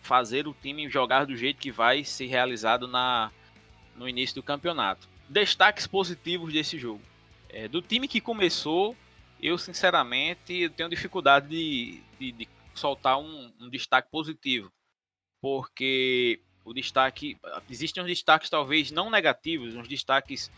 fazer 0.00 0.46
o 0.46 0.54
time 0.54 0.88
jogar 0.88 1.26
do 1.26 1.36
jeito 1.36 1.58
que 1.58 1.72
vai 1.72 2.04
ser 2.04 2.26
realizado 2.26 2.86
na, 2.86 3.32
no 3.96 4.08
início 4.08 4.36
do 4.36 4.42
campeonato. 4.44 5.08
Destaques 5.28 5.88
positivos 5.88 6.52
desse 6.52 6.78
jogo. 6.78 7.02
É, 7.48 7.66
do 7.66 7.82
time 7.82 8.06
que 8.06 8.20
começou, 8.20 8.96
eu 9.42 9.58
sinceramente 9.58 10.68
tenho 10.70 10.88
dificuldade 10.88 11.48
de, 11.48 12.00
de, 12.20 12.30
de 12.30 12.48
soltar 12.74 13.18
um, 13.18 13.52
um 13.60 13.68
destaque 13.68 14.08
positivo, 14.08 14.70
porque 15.40 16.40
o 16.64 16.72
destaque 16.72 17.36
existem 17.68 18.04
uns 18.04 18.06
destaques 18.06 18.48
talvez 18.48 18.92
não 18.92 19.10
negativos, 19.10 19.74
uns 19.74 19.88
destaques 19.88 20.50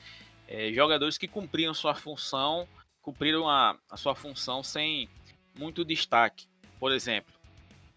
é, 0.49 0.73
jogadores 0.73 1.19
que 1.19 1.29
cumpriram 1.29 1.75
sua 1.75 1.95
função, 1.95 2.67
cumpriram 3.03 3.49
a, 3.49 3.77
a 3.91 3.97
sua 3.97 4.15
função 4.15 4.63
sem 4.63 5.09
muito 5.57 5.85
destaque. 5.85 6.47
Por 6.81 6.91
exemplo, 6.91 7.33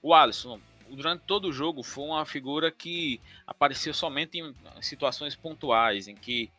o 0.01 0.13
Alisson 0.13 0.59
durante 0.89 1.23
todo 1.25 1.47
o 1.47 1.53
jogo 1.53 1.81
foi 1.83 2.03
uma 2.05 2.25
figura 2.25 2.69
que 2.69 3.21
apareceu 3.47 3.93
somente 3.93 4.39
em 4.39 4.53
situações 4.81 5.35
pontuais, 5.35 6.07
em 6.07 6.15
que 6.15 6.51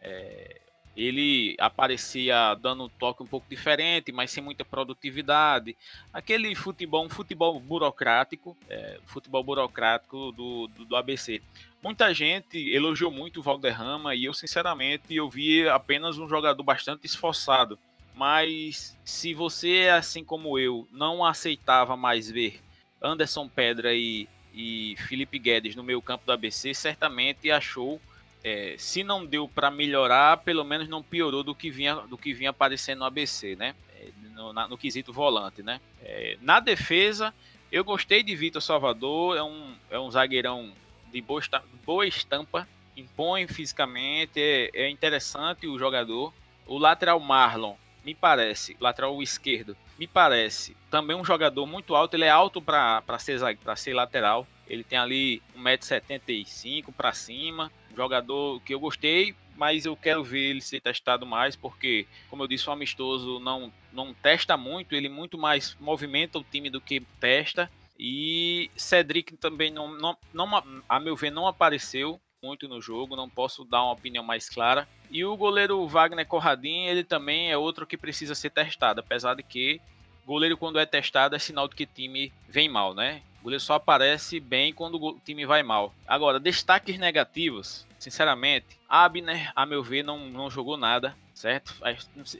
é, 0.00 0.60
ele 0.96 1.56
aparecia 1.58 2.54
dando 2.54 2.84
um 2.84 2.88
toque 2.88 3.22
um 3.22 3.26
pouco 3.26 3.46
diferente, 3.48 4.12
mas 4.12 4.30
sem 4.30 4.42
muita 4.42 4.64
produtividade. 4.64 5.76
Aquele 6.12 6.54
futebol, 6.54 7.04
um 7.04 7.08
futebol 7.08 7.58
burocrático, 7.58 8.56
é, 8.68 8.98
futebol 9.06 9.42
burocrático 9.42 10.32
do, 10.32 10.66
do, 10.68 10.84
do, 10.84 10.96
ABC. 10.96 11.40
Muita 11.82 12.12
gente 12.12 12.58
elogiou 12.70 13.10
muito 13.10 13.40
o 13.40 13.42
Valderrama 13.42 14.14
e 14.14 14.24
eu, 14.24 14.34
sinceramente, 14.34 15.14
eu 15.14 15.28
vi 15.30 15.66
apenas 15.68 16.18
um 16.18 16.28
jogador 16.28 16.62
bastante 16.62 17.06
esforçado. 17.06 17.78
Mas 18.14 18.96
se 19.04 19.32
você, 19.32 19.88
assim 19.88 20.22
como 20.22 20.58
eu, 20.58 20.86
não 20.92 21.24
aceitava 21.24 21.96
mais 21.96 22.30
ver 22.30 22.60
Anderson 23.00 23.48
Pedra 23.48 23.94
e, 23.94 24.28
e 24.52 24.94
Felipe 25.08 25.38
Guedes 25.38 25.74
no 25.74 25.82
meio 25.82 26.02
campo 26.02 26.26
do 26.26 26.32
ABC, 26.32 26.74
certamente 26.74 27.50
achou 27.50 27.98
é, 28.44 28.74
se 28.78 29.04
não 29.04 29.24
deu 29.24 29.48
para 29.48 29.70
melhorar, 29.70 30.38
pelo 30.38 30.64
menos 30.64 30.88
não 30.88 31.02
piorou 31.02 31.42
do 31.42 31.54
que 31.54 31.70
vinha, 31.70 31.94
do 31.94 32.18
que 32.18 32.32
vinha 32.32 32.50
aparecendo 32.50 33.00
no 33.00 33.04
ABC, 33.04 33.56
né? 33.56 33.74
É, 34.00 34.08
no, 34.34 34.52
na, 34.52 34.66
no 34.66 34.76
quesito 34.76 35.12
volante, 35.12 35.62
né? 35.62 35.80
É, 36.02 36.36
na 36.40 36.58
defesa, 36.58 37.32
eu 37.70 37.84
gostei 37.84 38.22
de 38.22 38.34
Vitor 38.34 38.60
Salvador, 38.60 39.36
é 39.36 39.42
um, 39.42 39.74
é 39.90 39.98
um 39.98 40.10
zagueirão 40.10 40.72
de 41.12 41.20
boa, 41.20 41.40
boa 41.84 42.06
estampa, 42.06 42.66
impõe 42.96 43.46
fisicamente, 43.46 44.40
é, 44.40 44.70
é 44.74 44.90
interessante 44.90 45.66
o 45.66 45.78
jogador. 45.78 46.32
O 46.66 46.78
lateral 46.78 47.20
Marlon, 47.20 47.74
me 48.04 48.14
parece, 48.14 48.76
lateral 48.80 49.22
esquerdo, 49.22 49.76
me 49.98 50.06
parece 50.06 50.76
também 50.90 51.16
um 51.16 51.24
jogador 51.24 51.64
muito 51.66 51.94
alto, 51.94 52.14
ele 52.14 52.24
é 52.24 52.30
alto 52.30 52.60
para 52.60 53.18
ser, 53.18 53.38
ser 53.76 53.94
lateral, 53.94 54.46
ele 54.66 54.82
tem 54.82 54.98
ali 54.98 55.42
1,75m 55.56 56.92
para 56.92 57.12
cima, 57.12 57.70
jogador 57.94 58.60
que 58.60 58.74
eu 58.74 58.80
gostei, 58.80 59.34
mas 59.56 59.84
eu 59.84 59.96
quero 59.96 60.24
ver 60.24 60.50
ele 60.50 60.60
ser 60.60 60.80
testado 60.80 61.26
mais, 61.26 61.54
porque, 61.54 62.06
como 62.28 62.42
eu 62.42 62.48
disse, 62.48 62.68
o 62.68 62.72
amistoso 62.72 63.38
não, 63.40 63.72
não 63.92 64.14
testa 64.14 64.56
muito, 64.56 64.94
ele 64.94 65.08
muito 65.08 65.38
mais 65.38 65.76
movimenta 65.80 66.38
o 66.38 66.44
time 66.44 66.70
do 66.70 66.80
que 66.80 67.00
testa. 67.20 67.70
E 67.98 68.70
Cedric 68.76 69.36
também, 69.36 69.70
não, 69.70 69.92
não, 69.92 70.16
não, 70.32 70.82
a 70.88 70.98
meu 70.98 71.14
ver, 71.14 71.30
não 71.30 71.46
apareceu 71.46 72.20
muito 72.42 72.66
no 72.66 72.80
jogo, 72.80 73.14
não 73.14 73.28
posso 73.28 73.64
dar 73.64 73.84
uma 73.84 73.92
opinião 73.92 74.24
mais 74.24 74.48
clara. 74.48 74.88
E 75.10 75.24
o 75.24 75.36
goleiro 75.36 75.86
Wagner 75.86 76.26
Corradinho, 76.26 76.90
ele 76.90 77.04
também 77.04 77.52
é 77.52 77.56
outro 77.56 77.86
que 77.86 77.96
precisa 77.96 78.34
ser 78.34 78.50
testado, 78.50 79.00
apesar 79.00 79.34
de 79.34 79.42
que 79.42 79.80
goleiro 80.26 80.56
quando 80.56 80.78
é 80.78 80.86
testado 80.86 81.36
é 81.36 81.38
sinal 81.38 81.68
de 81.68 81.76
que 81.76 81.86
time 81.86 82.32
vem 82.48 82.68
mal, 82.68 82.94
né? 82.94 83.22
O 83.42 83.50
goleiro 83.50 83.60
só 83.60 83.74
aparece 83.74 84.38
bem 84.38 84.72
quando 84.72 85.02
o 85.02 85.18
time 85.18 85.44
vai 85.44 85.64
mal. 85.64 85.92
Agora, 86.06 86.38
destaques 86.38 86.96
negativos. 86.96 87.84
Sinceramente, 87.98 88.78
Abner, 88.88 89.50
a 89.56 89.66
meu 89.66 89.82
ver, 89.82 90.04
não, 90.04 90.28
não 90.28 90.48
jogou 90.48 90.76
nada, 90.76 91.16
certo? 91.34 91.74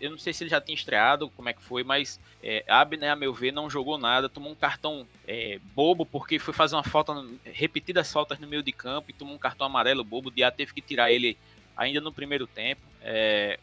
Eu 0.00 0.10
não 0.10 0.18
sei 0.18 0.32
se 0.32 0.44
ele 0.44 0.50
já 0.50 0.60
tinha 0.60 0.76
estreado, 0.76 1.28
como 1.30 1.48
é 1.48 1.52
que 1.52 1.62
foi, 1.62 1.82
mas 1.82 2.20
é, 2.40 2.64
Abner, 2.68 3.10
a 3.10 3.16
meu 3.16 3.34
ver, 3.34 3.52
não 3.52 3.68
jogou 3.68 3.98
nada. 3.98 4.28
Tomou 4.28 4.52
um 4.52 4.54
cartão 4.54 5.04
é, 5.26 5.58
bobo 5.74 6.06
porque 6.06 6.38
foi 6.38 6.54
fazer 6.54 6.76
uma 6.76 6.84
falta, 6.84 7.12
repetidas 7.44 8.12
faltas 8.12 8.38
no 8.38 8.46
meio 8.46 8.62
de 8.62 8.70
campo 8.70 9.10
e 9.10 9.12
tomou 9.12 9.34
um 9.34 9.38
cartão 9.38 9.66
amarelo 9.66 10.04
bobo. 10.04 10.28
O 10.28 10.32
Diá 10.32 10.52
teve 10.52 10.72
que 10.72 10.80
tirar 10.80 11.10
ele 11.10 11.36
ainda 11.76 12.00
no 12.00 12.12
primeiro 12.12 12.46
tempo. 12.46 12.80
É, 13.00 13.58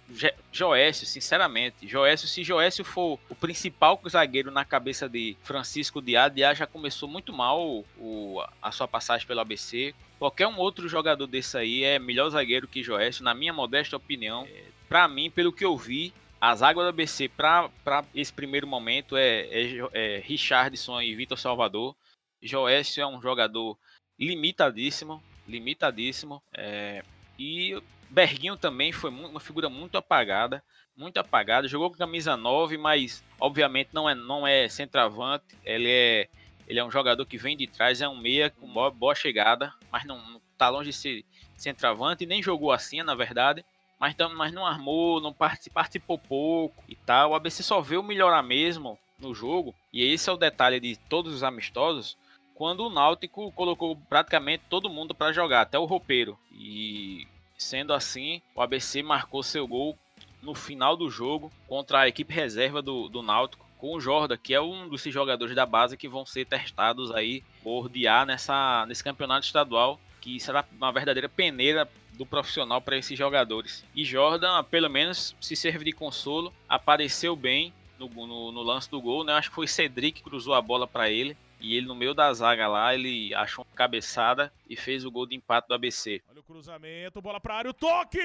Joécio, 0.52 1.08
sinceramente, 1.08 1.88
Joécio, 1.88 2.28
se 2.28 2.44
Joécio 2.44 2.84
for 2.84 3.18
o 3.30 3.36
principal 3.36 4.00
zagueiro 4.08 4.52
na 4.52 4.66
cabeça 4.66 5.08
de 5.08 5.38
Francisco 5.44 6.02
Diá, 6.02 6.28
Diá 6.28 6.54
já 6.54 6.68
começou 6.68 7.08
muito 7.08 7.32
mal 7.32 7.86
o, 7.98 8.44
a 8.62 8.72
sua 8.72 8.88
passagem 8.88 9.26
pelo 9.26 9.40
ABC. 9.40 9.94
Qualquer 10.18 10.48
um 10.48 10.58
outro 10.58 10.90
jogador 10.90 11.26
desse 11.26 11.58
aí 11.58 11.84
é 11.84 11.98
melhor 11.98 12.30
zagueiro 12.30 12.68
que 12.68 12.84
Joécio, 12.84 13.24
na 13.24 13.34
minha 13.34 13.54
modesta 13.54 13.96
opinião. 13.96 14.46
É, 14.46 14.64
para 14.90 15.08
mim, 15.08 15.32
pelo 15.32 15.54
que 15.54 15.64
eu 15.64 15.78
vi, 15.78 16.14
as 16.42 16.62
águas 16.62 16.86
do 16.86 16.90
ABC 16.90 17.30
para 17.30 17.70
esse 18.14 18.34
primeiro 18.34 18.68
momento 18.68 19.16
é, 19.16 19.42
é, 19.52 19.90
é 19.94 20.20
Richardson 20.20 21.02
e 21.02 21.16
Vitor 21.16 21.38
Salvador. 21.38 21.96
Joécio 22.42 23.02
é 23.02 23.08
um 23.08 23.22
jogador 23.22 23.78
limitadíssimo, 24.18 25.22
limitadíssimo. 25.48 26.42
É, 26.54 27.04
e 27.40 27.82
Berguinho 28.10 28.58
também 28.58 28.92
foi 28.92 29.10
uma 29.10 29.40
figura 29.40 29.70
muito 29.70 29.98
apagada, 29.98 30.62
muito 30.98 31.18
apagada. 31.18 31.70
Jogou 31.70 31.90
com 31.90 31.98
camisa 31.98 32.36
9, 32.36 32.78
mas 32.78 33.24
obviamente 33.40 33.92
não 33.94 34.10
é, 34.10 34.14
não 34.14 34.46
é 34.46 34.68
centroavante. 34.68 35.58
Ele 35.64 35.90
é, 35.90 36.28
ele 36.68 36.80
é 36.80 36.84
um 36.84 36.92
jogador 36.92 37.26
que 37.26 37.38
vem 37.38 37.56
de 37.56 37.66
trás, 37.66 38.02
é 38.02 38.10
um 38.10 38.18
meia 38.18 38.50
com 38.50 38.68
boa, 38.68 38.92
boa 38.92 39.16
chegada, 39.16 39.74
mas 39.90 40.04
não, 40.04 40.18
não 40.30 40.42
tá 40.58 40.68
longe 40.68 40.90
de 40.90 40.96
ser 40.96 41.26
centroavante, 41.56 42.26
nem 42.26 42.44
jogou 42.44 42.74
assim, 42.74 43.02
na 43.04 43.16
verdade. 43.16 43.64
Mas, 43.98 44.16
mas 44.36 44.52
não 44.52 44.66
armou, 44.66 45.22
não 45.22 45.34
participou 45.34 46.18
pouco 46.18 46.84
e 46.90 46.96
tal. 46.96 47.32
O 47.32 47.36
ABC 47.36 47.64
só 47.64 47.80
veio 47.80 48.04
melhorar 48.04 48.44
mesmo 48.44 49.00
no 49.18 49.34
jogo. 49.34 49.74
E 49.94 50.04
esse 50.04 50.30
é 50.30 50.34
o 50.34 50.38
detalhe 50.38 50.80
de 50.80 50.98
todos 50.98 51.34
os 51.34 51.44
amistosos 51.44 52.18
quando 52.60 52.86
o 52.86 52.90
Náutico 52.90 53.54
colocou 53.54 53.96
praticamente 54.10 54.66
todo 54.70 54.90
mundo 54.90 55.16
para 55.16 55.32
jogar, 55.32 55.62
até 55.62 55.80
o 55.80 55.86
roupeiro. 55.86 56.38
E 56.52 57.26
sendo 57.58 57.94
assim, 57.94 58.42
o 58.54 58.62
ABC 58.62 59.02
marcou 59.02 59.42
seu 59.42 59.66
gol 59.66 59.98
no 60.42 60.54
final 60.54 60.98
do 60.98 61.10
jogo 61.10 61.50
contra 61.70 62.02
a 62.02 62.08
equipe 62.10 62.34
reserva 62.34 62.82
do, 62.82 63.08
do 63.08 63.24
Náutico, 63.24 63.66
com 63.78 63.96
o 63.96 64.02
Jorda, 64.02 64.38
que 64.38 64.54
é 64.54 64.60
um 64.60 64.90
dos 64.90 65.02
jogadores 65.04 65.56
da 65.56 65.66
base 65.66 65.96
que 65.96 66.10
vão 66.10 66.26
ser 66.26 66.44
testados 66.44 67.12
aí 67.12 67.46
por 67.64 67.88
DA 67.88 68.26
nessa, 68.26 68.86
nesse 68.88 69.06
campeonato 69.06 69.46
estadual, 69.46 69.98
que 70.20 70.38
será 70.38 70.66
uma 70.78 70.92
verdadeira 70.92 71.30
peneira 71.30 71.90
do 72.12 72.26
profissional 72.26 72.82
para 72.82 72.98
esses 72.98 73.18
jogadores. 73.18 73.86
E 73.96 74.04
Jordan, 74.04 74.62
pelo 74.66 74.90
menos, 74.90 75.34
se 75.40 75.56
serve 75.56 75.86
de 75.86 75.94
consolo, 75.94 76.54
apareceu 76.68 77.38
bem 77.38 77.74
no, 77.98 78.10
no, 78.10 78.52
no 78.52 78.62
lance 78.62 78.92
do 78.92 79.00
gol, 79.00 79.24
né? 79.24 79.32
Acho 79.32 79.48
que 79.48 79.56
foi 79.56 79.66
Cedric 79.66 80.18
que 80.18 80.30
cruzou 80.30 80.54
a 80.54 80.62
bola 80.62 80.86
para 80.86 81.10
ele 81.10 81.38
e 81.60 81.76
ele, 81.76 81.88
no 81.88 81.96
meio 81.96 82.14
da 82.14 82.32
zaga 82.34 82.68
lá, 82.68 82.94
ele 82.94 83.34
achou 83.36 83.66
uma 83.66 83.76
cabeçada 83.76 84.52
e 84.70 84.76
fez 84.76 85.04
o 85.04 85.12
gol 85.12 85.26
de 85.26 85.36
empate 85.36 85.68
do 85.68 85.74
ABC. 85.74 86.22
Olha 86.30 86.40
o 86.40 86.44
cruzamento, 86.44 87.22
bola 87.22 87.40
para 87.40 87.56
área, 87.56 87.72
o 87.72 87.74
toque! 87.74 88.20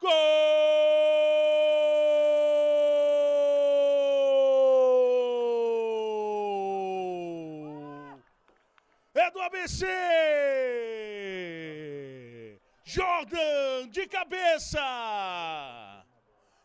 Gol! 0.00 0.10
É 9.14 9.30
do 9.30 9.40
ABC! 9.40 9.86
Jordan 12.84 13.88
de 13.90 14.06
cabeça! 14.08 14.80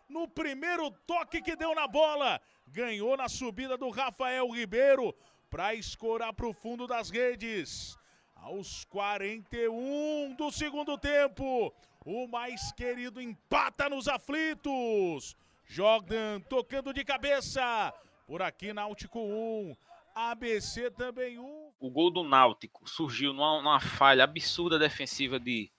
No 0.07 0.27
primeiro 0.27 0.89
toque 1.05 1.41
que 1.41 1.55
deu 1.55 1.75
na 1.75 1.85
bola, 1.85 2.41
ganhou 2.67 3.15
na 3.17 3.29
subida 3.29 3.77
do 3.77 3.89
Rafael 3.89 4.49
Ribeiro 4.49 5.15
para 5.49 5.73
escorar 5.73 6.33
para 6.33 6.47
o 6.47 6.53
fundo 6.53 6.85
das 6.85 7.09
redes. 7.09 7.97
Aos 8.35 8.85
41 8.85 10.35
do 10.35 10.51
segundo 10.51 10.97
tempo, 10.97 11.73
o 12.05 12.27
mais 12.27 12.71
querido 12.73 13.19
empata 13.21 13.89
nos 13.89 14.07
aflitos. 14.07 15.35
Jordan 15.65 16.39
tocando 16.41 16.93
de 16.93 17.03
cabeça. 17.03 17.93
Por 18.25 18.41
aqui, 18.41 18.73
Náutico 18.73 19.19
1, 19.19 19.75
ABC 20.15 20.91
também 20.91 21.37
1. 21.37 21.71
O 21.79 21.89
gol 21.89 22.09
do 22.09 22.23
Náutico 22.23 22.87
surgiu 22.89 23.33
numa, 23.33 23.61
numa 23.61 23.79
falha 23.79 24.23
absurda 24.23 24.79
defensiva 24.79 25.39
de, 25.39 25.71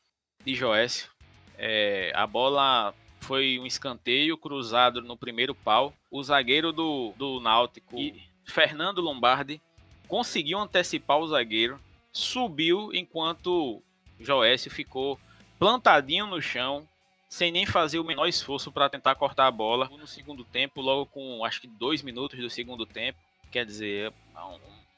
de 0.45 0.55
Joécio. 0.55 1.11
É, 1.57 2.13
a 2.15 2.27
bola 2.27 2.95
foi 3.21 3.59
um 3.59 3.67
escanteio 3.67 4.37
cruzado 4.37 5.03
no 5.03 5.17
primeiro 5.17 5.55
pau. 5.55 5.93
O 6.11 6.23
zagueiro 6.23 6.73
do, 6.73 7.13
do 7.17 7.41
Náutico, 7.41 7.99
e 7.99 8.23
Fernando 8.45 9.01
Lombardi, 9.01 9.61
conseguiu 10.07 10.59
antecipar 10.59 11.19
o 11.19 11.29
zagueiro, 11.29 11.79
subiu 12.13 12.91
enquanto 12.95 13.83
Joécio 14.19 14.71
ficou 14.71 15.19
plantadinho 15.59 16.27
no 16.27 16.41
chão, 16.41 16.89
sem 17.29 17.53
nem 17.53 17.67
fazer 17.67 17.99
o 17.99 18.05
menor 18.05 18.27
esforço 18.27 18.73
para 18.73 18.89
tentar 18.89 19.15
cortar 19.15 19.47
a 19.47 19.51
bola. 19.51 19.89
No 19.89 20.07
segundo 20.07 20.45
tempo, 20.45 20.81
logo 20.81 21.07
com 21.07 21.45
acho 21.45 21.61
que 21.61 21.69
dois 21.69 22.03
minutos 22.03 22.39
do 22.39 22.49
segundo 22.49 22.87
tempo, 22.87 23.19
quer 23.51 23.67
dizer, 23.67 24.13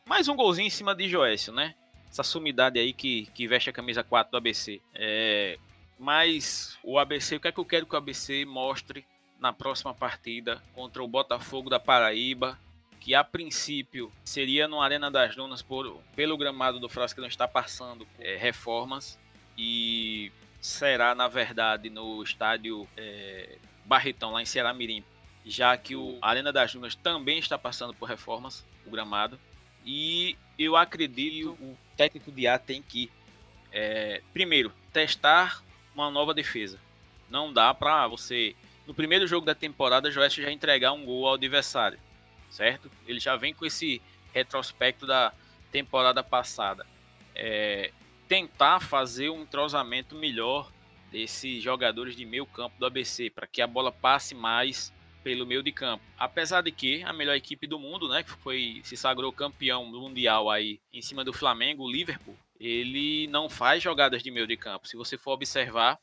mais 0.06 0.28
um 0.28 0.36
golzinho 0.36 0.66
em 0.66 0.70
cima 0.70 0.94
de 0.94 1.08
Joécio, 1.08 1.52
né? 1.52 1.74
Essa 2.08 2.22
sumidade 2.22 2.78
aí 2.78 2.92
que, 2.92 3.26
que 3.34 3.46
veste 3.46 3.70
a 3.70 3.72
camisa 3.72 4.02
4 4.02 4.30
do 4.30 4.36
ABC. 4.36 4.80
É, 4.94 5.58
mas 6.00 6.78
o 6.82 6.98
ABC, 6.98 7.36
o 7.36 7.40
que 7.40 7.48
é 7.48 7.52
que 7.52 7.60
eu 7.60 7.64
quero 7.64 7.84
que 7.84 7.94
o 7.94 7.98
ABC 7.98 8.46
mostre 8.46 9.04
na 9.38 9.52
próxima 9.52 9.92
partida 9.92 10.62
contra 10.74 11.02
o 11.02 11.06
Botafogo 11.06 11.68
da 11.68 11.78
Paraíba, 11.78 12.58
que 12.98 13.14
a 13.14 13.22
princípio 13.22 14.10
seria 14.24 14.66
no 14.66 14.80
Arena 14.80 15.10
das 15.10 15.36
Dunas 15.36 15.60
por, 15.60 15.98
pelo 16.16 16.38
gramado 16.38 16.80
do 16.80 16.88
Frasco 16.88 17.16
que 17.16 17.20
não 17.20 17.28
está 17.28 17.46
passando 17.46 18.06
é, 18.18 18.34
reformas 18.34 19.18
e 19.58 20.32
será 20.58 21.14
na 21.14 21.28
verdade 21.28 21.90
no 21.90 22.22
estádio 22.22 22.88
é, 22.96 23.58
Barretão 23.84 24.32
lá 24.32 24.40
em 24.40 24.46
Ceará 24.46 24.72
Mirim, 24.72 25.04
já 25.44 25.76
que 25.76 25.94
o 25.94 26.16
Arena 26.22 26.50
das 26.50 26.72
Dunas 26.72 26.94
também 26.94 27.38
está 27.38 27.58
passando 27.58 27.92
por 27.92 28.08
reformas, 28.08 28.64
o 28.86 28.90
gramado. 28.90 29.38
E 29.84 30.34
eu 30.58 30.76
acredito 30.76 31.54
que 31.56 31.62
o 31.62 31.76
técnico 31.94 32.32
de 32.32 32.46
A 32.46 32.58
tem 32.58 32.80
que 32.80 33.10
é, 33.70 34.22
primeiro 34.32 34.72
testar 34.94 35.62
uma 35.94 36.10
nova 36.10 36.34
defesa. 36.34 36.78
Não 37.28 37.52
dá 37.52 37.72
para 37.72 38.06
você, 38.08 38.54
no 38.86 38.94
primeiro 38.94 39.26
jogo 39.26 39.46
da 39.46 39.54
temporada, 39.54 40.10
Joeste 40.10 40.42
já 40.42 40.50
entregar 40.50 40.92
um 40.92 41.04
gol 41.04 41.26
ao 41.26 41.34
adversário, 41.34 41.98
certo? 42.50 42.90
Ele 43.06 43.20
já 43.20 43.36
vem 43.36 43.54
com 43.54 43.64
esse 43.64 44.02
retrospecto 44.32 45.06
da 45.06 45.32
temporada 45.70 46.22
passada. 46.22 46.86
É, 47.34 47.92
tentar 48.28 48.80
fazer 48.80 49.30
um 49.30 49.42
entrosamento 49.42 50.14
melhor 50.14 50.70
desses 51.10 51.62
jogadores 51.62 52.14
de 52.14 52.24
meio 52.24 52.46
campo 52.46 52.76
do 52.78 52.86
ABC, 52.86 53.30
para 53.30 53.46
que 53.46 53.60
a 53.60 53.66
bola 53.66 53.90
passe 53.90 54.34
mais 54.34 54.92
pelo 55.22 55.46
meio 55.46 55.62
de 55.62 55.72
campo. 55.72 56.04
Apesar 56.18 56.62
de 56.62 56.70
que 56.70 57.02
a 57.02 57.12
melhor 57.12 57.34
equipe 57.34 57.66
do 57.66 57.78
mundo, 57.78 58.08
né, 58.08 58.22
que 58.22 58.30
foi 58.30 58.80
se 58.84 58.96
sagrou 58.96 59.32
campeão 59.32 59.84
mundial 59.84 60.50
aí 60.50 60.80
em 60.92 61.02
cima 61.02 61.24
do 61.24 61.32
Flamengo, 61.32 61.84
o 61.84 61.90
Liverpool, 61.90 62.36
ele 62.60 63.26
não 63.28 63.48
faz 63.48 63.82
jogadas 63.82 64.22
de 64.22 64.30
meio 64.30 64.46
de 64.46 64.56
campo. 64.56 64.86
Se 64.86 64.96
você 64.96 65.16
for 65.16 65.32
observar, 65.32 65.98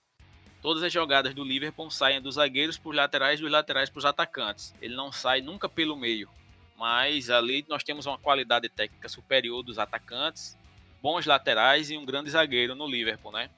todas 0.59 0.81
as 0.81 0.91
jogadas 0.91 1.33
do 1.35 1.43
Liverpool 1.43 1.91
saem 1.91 2.19
dos 2.19 2.35
zagueiros 2.35 2.79
para 2.79 2.89
os 2.89 2.95
laterais, 2.95 3.39
dos 3.39 3.51
laterais 3.51 3.89
para 3.91 3.99
os 3.99 4.05
atacantes. 4.05 4.73
Ele 4.81 4.95
não 4.95 5.11
sai 5.11 5.39
nunca 5.39 5.69
pelo 5.69 5.95
meio. 5.95 6.27
Mas 6.75 7.29
ali 7.29 7.63
nós 7.69 7.83
temos 7.83 8.07
uma 8.07 8.17
qualidade 8.17 8.67
técnica 8.69 9.07
superior 9.07 9.61
dos 9.61 9.77
atacantes, 9.77 10.57
bons 11.01 11.25
laterais 11.27 11.91
e 11.91 11.97
um 11.97 12.05
grande 12.05 12.31
zagueiro 12.31 12.73
no 12.73 12.87
Liverpool, 12.87 13.31
né? 13.31 13.49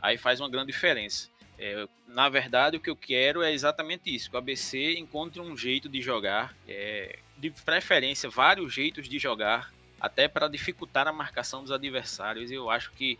Aí 0.00 0.18
faz 0.18 0.40
uma 0.40 0.48
grande 0.48 0.72
diferença. 0.72 1.30
É, 1.58 1.86
na 2.06 2.28
verdade, 2.28 2.76
o 2.76 2.80
que 2.80 2.90
eu 2.90 2.96
quero 2.96 3.42
é 3.42 3.52
exatamente 3.52 4.14
isso: 4.14 4.30
que 4.30 4.36
o 4.36 4.38
ABC 4.38 4.98
encontre 4.98 5.40
um 5.40 5.56
jeito 5.56 5.88
de 5.88 6.00
jogar, 6.02 6.54
é, 6.66 7.18
de 7.36 7.50
preferência, 7.50 8.28
vários 8.28 8.72
jeitos 8.72 9.08
de 9.08 9.18
jogar 9.18 9.72
até 10.02 10.26
para 10.26 10.48
dificultar 10.48 11.06
a 11.06 11.12
marcação 11.12 11.62
dos 11.62 11.70
adversários. 11.70 12.50
Eu 12.50 12.68
acho 12.68 12.90
que 12.90 13.16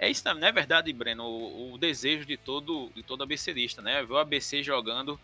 é 0.00 0.10
isso, 0.10 0.24
não 0.34 0.48
é 0.48 0.50
verdade, 0.50 0.92
Breno? 0.92 1.22
O, 1.22 1.74
o 1.74 1.78
desejo 1.78 2.26
de 2.26 2.36
todo 2.36 2.90
de 2.92 3.04
todo 3.04 3.22
ABCista, 3.22 3.80
né? 3.80 4.02
Ver 4.02 4.12
o 4.12 4.18
ABC 4.18 4.60
jogando, 4.60 5.18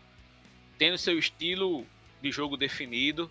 tendo 0.77 0.97
seu 0.97 1.19
estilo 1.19 1.85
de 2.21 2.31
jogo 2.31 2.55
definido, 2.55 3.29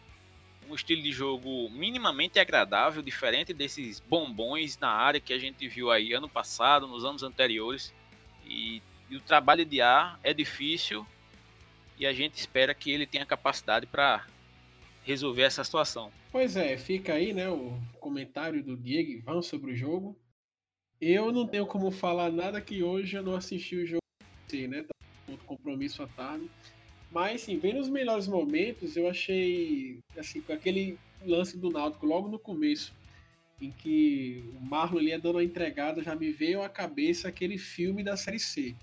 um 0.68 0.74
estilo 0.74 1.00
de 1.00 1.10
jogo 1.10 1.70
minimamente 1.70 2.38
agradável, 2.38 3.00
diferente 3.00 3.54
desses 3.54 3.98
bombons 3.98 4.78
na 4.78 4.90
área 4.90 5.18
que 5.18 5.32
a 5.32 5.38
gente 5.38 5.66
viu 5.66 5.90
aí 5.90 6.12
ano 6.12 6.28
passado, 6.28 6.86
nos 6.86 7.02
anos 7.02 7.22
anteriores. 7.22 7.94
E, 8.44 8.82
e 9.08 9.16
o 9.16 9.20
trabalho 9.20 9.64
de 9.64 9.80
A 9.80 10.18
é 10.22 10.34
difícil 10.34 11.06
e 11.98 12.06
a 12.06 12.12
gente 12.12 12.34
espera 12.34 12.74
que 12.74 12.90
ele 12.90 13.06
tenha 13.06 13.24
capacidade 13.24 13.86
para 13.86 14.26
resolver 15.04 15.42
essa 15.42 15.64
situação. 15.64 16.12
Pois 16.30 16.56
é, 16.56 16.76
fica 16.76 17.14
aí, 17.14 17.32
né, 17.32 17.48
o 17.48 17.78
comentário 17.98 18.62
do 18.62 18.76
Diego 18.76 19.10
Ivan 19.10 19.42
sobre 19.42 19.72
o 19.72 19.76
jogo. 19.76 20.16
Eu 21.00 21.32
não 21.32 21.46
tenho 21.46 21.66
como 21.66 21.90
falar 21.90 22.30
nada 22.30 22.60
que 22.60 22.82
hoje 22.82 23.16
eu 23.16 23.22
não 23.22 23.34
assisti 23.34 23.76
o 23.76 23.86
jogo, 23.86 24.00
né, 24.52 24.82
tá 24.82 24.94
com 25.26 25.36
compromisso 25.38 26.02
à 26.02 26.06
tarde. 26.06 26.48
Mas, 27.10 27.42
sim, 27.42 27.58
vendo 27.58 27.80
os 27.80 27.88
melhores 27.88 28.28
momentos, 28.28 28.96
eu 28.96 29.08
achei, 29.08 29.98
assim, 30.16 30.40
com 30.40 30.52
aquele 30.52 30.96
lance 31.24 31.56
do 31.56 31.70
Náutico 31.70 32.06
logo 32.06 32.28
no 32.28 32.38
começo, 32.38 32.94
em 33.60 33.70
que 33.70 34.44
o 34.60 34.64
Marlon 34.64 35.00
ia 35.00 35.18
dando 35.18 35.38
a 35.38 35.44
entregada, 35.44 36.02
já 36.02 36.14
me 36.14 36.30
veio 36.30 36.62
à 36.62 36.68
cabeça 36.68 37.28
aquele 37.28 37.58
filme 37.58 38.02
da 38.02 38.16
Série 38.16 38.38
C. 38.38 38.74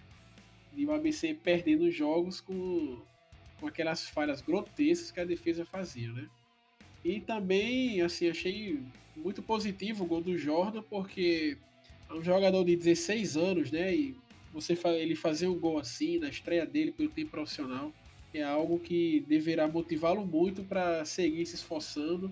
de 0.74 0.86
o 0.86 0.92
ABC 0.92 1.34
perdendo 1.34 1.90
jogos 1.90 2.42
com, 2.42 3.02
com 3.60 3.68
aquelas 3.68 4.08
falhas 4.10 4.42
grotescas 4.42 5.12
que 5.12 5.20
a 5.20 5.26
defesa 5.26 5.66
fazia, 5.66 6.12
né? 6.12 6.28
E 7.04 7.20
também, 7.20 8.02
assim, 8.02 8.30
achei 8.30 8.80
muito 9.16 9.42
positivo 9.42 10.04
o 10.04 10.08
gol 10.08 10.22
do 10.22 10.38
Jordan, 10.38 10.84
porque 10.84 11.58
é 12.10 12.14
um 12.14 12.24
jogador 12.24 12.64
de 12.64 12.76
16 12.76 13.38
anos, 13.38 13.72
né? 13.72 13.96
E 13.96 14.16
você 14.54 14.78
ele 14.86 15.16
fazer 15.16 15.48
um 15.48 15.60
gol 15.60 15.78
assim 15.78 16.20
na 16.20 16.30
estreia 16.30 16.66
dele 16.66 16.92
pelo 16.92 17.10
time 17.10 17.30
profissional 17.30 17.92
é 18.34 18.44
algo 18.44 18.80
que 18.80 19.24
deverá 19.28 19.68
motivá-lo 19.68 20.26
muito 20.26 20.64
para 20.64 21.04
seguir 21.06 21.46
se 21.46 21.56
esforçando 21.56 22.32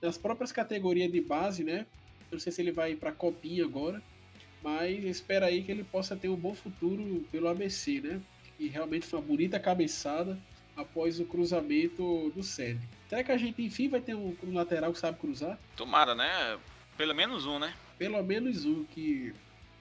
nas 0.00 0.18
próprias 0.18 0.52
categorias 0.52 1.10
de 1.10 1.20
base, 1.20 1.64
né? 1.64 1.86
Eu 2.30 2.36
não 2.36 2.38
sei 2.38 2.52
se 2.52 2.60
ele 2.60 2.72
vai 2.72 2.94
para 2.94 3.10
a 3.10 3.12
Copinha 3.12 3.64
agora, 3.64 4.02
mas 4.62 5.04
espera 5.04 5.46
aí 5.46 5.62
que 5.62 5.70
ele 5.70 5.84
possa 5.84 6.16
ter 6.16 6.28
um 6.28 6.36
bom 6.36 6.54
futuro 6.54 7.24
pelo 7.30 7.48
ABC, 7.48 8.00
né? 8.00 8.20
E 8.58 8.68
realmente 8.68 9.06
foi 9.06 9.18
uma 9.18 9.26
bonita 9.26 9.58
cabeçada 9.58 10.38
após 10.76 11.18
o 11.18 11.24
cruzamento 11.24 12.30
do 12.34 12.42
Sede. 12.42 12.80
Será 13.08 13.24
que 13.24 13.32
a 13.32 13.36
gente 13.36 13.62
enfim 13.62 13.88
vai 13.88 14.00
ter 14.00 14.14
um, 14.14 14.36
um 14.44 14.54
lateral 14.54 14.92
que 14.92 14.98
sabe 14.98 15.18
cruzar? 15.18 15.58
Tomara, 15.76 16.14
né? 16.14 16.58
Pelo 16.96 17.14
menos 17.14 17.46
um, 17.46 17.58
né? 17.58 17.74
Pelo 17.98 18.22
menos 18.22 18.64
um, 18.64 18.84
que 18.84 19.32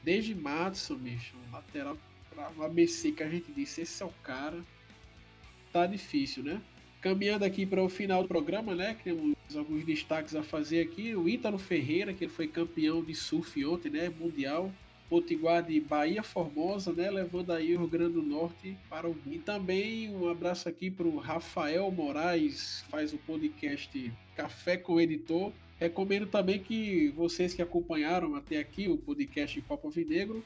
desde 0.04 0.34
Matson, 0.36 0.96
bicho, 0.96 1.36
lateral 1.52 1.98
para 2.34 2.52
o 2.58 2.64
ABC 2.64 3.12
que 3.12 3.24
a 3.24 3.30
gente 3.30 3.52
disse, 3.52 3.82
esse 3.82 4.04
é 4.04 4.06
o 4.06 4.14
cara. 4.24 4.62
Tá 5.72 5.86
difícil, 5.86 6.44
né? 6.44 6.62
Caminhando 7.02 7.44
aqui 7.44 7.66
para 7.66 7.84
o 7.84 7.90
final 7.90 8.22
do 8.24 8.28
programa, 8.28 8.74
né? 8.76 8.96
Temos 9.04 9.36
alguns 9.56 9.86
destaques 9.86 10.36
a 10.36 10.44
fazer 10.44 10.82
aqui. 10.82 11.16
O 11.16 11.28
Ítalo 11.28 11.58
Ferreira, 11.58 12.14
que 12.14 12.24
ele 12.26 12.32
foi 12.32 12.48
campeão 12.48 13.04
de 13.04 13.14
surf 13.14 13.64
ontem, 13.66 13.90
né? 13.90 14.10
Mundial. 14.10 14.72
Potiguar 15.10 15.64
de 15.64 15.80
Bahia 15.80 16.24
Formosa, 16.24 16.92
né? 16.92 17.10
Levando 17.10 17.52
aí 17.52 17.76
o 17.76 17.80
Rio 17.80 17.88
Grande 17.88 18.14
do 18.14 18.22
Norte 18.22 18.78
para 18.90 19.10
o. 19.10 19.16
E 19.28 19.38
também 19.40 20.14
um 20.14 20.30
abraço 20.30 20.68
aqui 20.68 20.90
para 20.90 21.08
o 21.08 21.18
Rafael 21.18 21.90
Moraes, 21.92 22.84
faz 22.90 23.14
o 23.14 23.18
podcast 23.20 24.12
Café 24.36 24.78
com 24.78 24.94
o 24.94 25.02
Editor. 25.02 25.52
Recomendo 25.80 26.28
também 26.28 26.60
que 26.60 27.10
vocês 27.10 27.54
que 27.54 27.62
acompanharam 27.62 28.36
até 28.36 28.58
aqui 28.58 28.88
o 28.88 28.98
podcast 28.98 29.62
Copa 29.64 29.90
Vinegro 29.90 30.44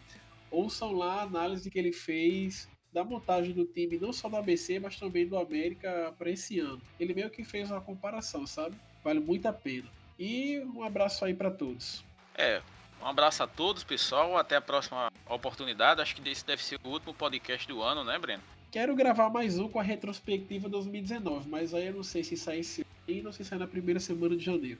ouçam 0.51 0.91
lá 0.93 1.15
a 1.15 1.21
análise 1.23 1.69
que 1.69 1.77
ele 1.77 1.91
fez 1.91 2.67
da 2.91 3.03
montagem 3.03 3.53
do 3.53 3.65
time, 3.65 3.99
não 3.99 4.11
só 4.11 4.27
do 4.27 4.37
ABC, 4.37 4.79
mas 4.79 4.97
também 4.97 5.27
do 5.27 5.37
América 5.37 6.13
para 6.17 6.31
esse 6.31 6.59
ano. 6.59 6.81
Ele 6.99 7.13
meio 7.13 7.29
que 7.29 7.43
fez 7.43 7.69
uma 7.69 7.81
comparação, 7.81 8.47
sabe? 8.47 8.75
Vale 9.03 9.19
muito 9.19 9.45
a 9.45 9.53
pena. 9.53 9.87
E 10.17 10.59
um 10.75 10.83
abraço 10.83 11.23
aí 11.23 11.33
para 11.33 11.51
todos. 11.51 12.03
É, 12.35 12.61
um 13.01 13.07
abraço 13.07 13.43
a 13.43 13.47
todos, 13.47 13.83
pessoal. 13.83 14.37
Até 14.37 14.55
a 14.55 14.61
próxima 14.61 15.11
oportunidade. 15.27 16.01
Acho 16.01 16.15
que 16.15 16.29
esse 16.29 16.45
deve 16.45 16.63
ser 16.63 16.79
o 16.83 16.89
último 16.89 17.13
podcast 17.13 17.67
do 17.67 17.81
ano, 17.81 18.03
né, 18.03 18.17
Breno? 18.17 18.43
Quero 18.71 18.95
gravar 18.95 19.29
mais 19.29 19.57
um 19.57 19.67
com 19.67 19.79
a 19.79 19.83
retrospectiva 19.83 20.69
2019, 20.69 21.49
mas 21.49 21.73
aí 21.73 21.87
eu 21.87 21.93
não 21.93 22.03
sei 22.03 22.23
se 22.23 22.37
sai 22.37 22.59
esse 22.59 22.85
e 23.07 23.21
não 23.21 23.31
sei 23.31 23.43
se 23.43 23.49
sai 23.49 23.59
na 23.59 23.67
primeira 23.67 23.99
semana 23.99 24.35
de 24.35 24.43
janeiro. 24.43 24.79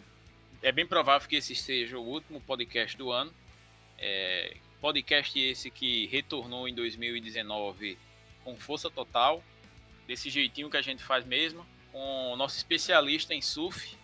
É 0.62 0.72
bem 0.72 0.86
provável 0.86 1.28
que 1.28 1.38
esse 1.38 1.56
seja 1.56 1.98
o 1.98 2.04
último 2.04 2.40
podcast 2.42 2.96
do 2.96 3.12
ano. 3.12 3.34
É, 3.98 4.58
Podcast 4.80 5.38
esse 5.38 5.70
que 5.70 6.08
retornou 6.08 6.68
em 6.68 6.74
2019 6.74 7.98
com 8.46 8.56
força 8.56 8.90
total, 8.90 9.44
desse 10.08 10.30
jeitinho 10.30 10.70
que 10.70 10.78
a 10.78 10.82
gente 10.82 11.04
faz 11.04 11.26
mesmo, 11.26 11.66
com 11.92 12.32
o 12.32 12.38
nosso 12.38 12.56
especialista 12.56 13.34
em 13.34 13.42
surf, 13.42 13.98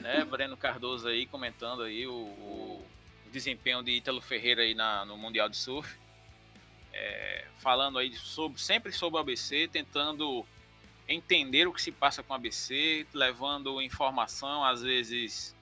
né, 0.00 0.24
Breno 0.30 0.56
Cardoso 0.56 1.08
aí 1.08 1.26
comentando 1.26 1.82
aí 1.82 2.06
o, 2.06 2.12
o 2.12 2.86
desempenho 3.32 3.82
de 3.82 3.92
Ítalo 3.92 4.20
Ferreira 4.20 4.62
aí 4.62 4.74
na, 4.74 5.04
no 5.04 5.16
Mundial 5.16 5.48
de 5.48 5.56
Surf. 5.56 5.98
É, 6.92 7.46
falando 7.58 7.98
aí 7.98 8.14
sobre, 8.14 8.60
sempre 8.60 8.92
sobre 8.92 9.18
o 9.18 9.20
ABC, 9.20 9.66
tentando 9.66 10.46
entender 11.08 11.66
o 11.66 11.72
que 11.72 11.82
se 11.82 11.90
passa 11.90 12.22
com 12.22 12.32
o 12.32 12.36
ABC, 12.36 13.06
levando 13.12 13.80
informação, 13.80 14.62
às 14.62 14.82
vezes 14.82 15.56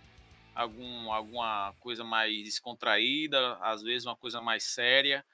algum, 0.55 1.13
alguma 1.13 1.73
coisa 1.79 2.05
mais 2.05 2.45
descontraída, 2.45 3.57
às 3.61 3.83
vezes 3.83 4.05
uma 4.05 4.17
coisa 4.17 4.41
mais 4.41 4.65
séria. 4.65 5.25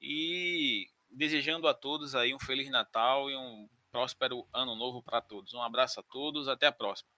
E 0.00 0.88
desejando 1.10 1.68
a 1.68 1.74
todos 1.74 2.14
aí 2.14 2.34
um 2.34 2.38
Feliz 2.38 2.68
Natal 2.70 3.30
e 3.30 3.36
um 3.36 3.68
próspero 3.90 4.46
ano 4.52 4.74
novo 4.74 5.02
para 5.02 5.20
todos. 5.20 5.54
Um 5.54 5.62
abraço 5.62 6.00
a 6.00 6.02
todos, 6.02 6.48
até 6.48 6.66
a 6.66 6.72
próxima. 6.72 7.15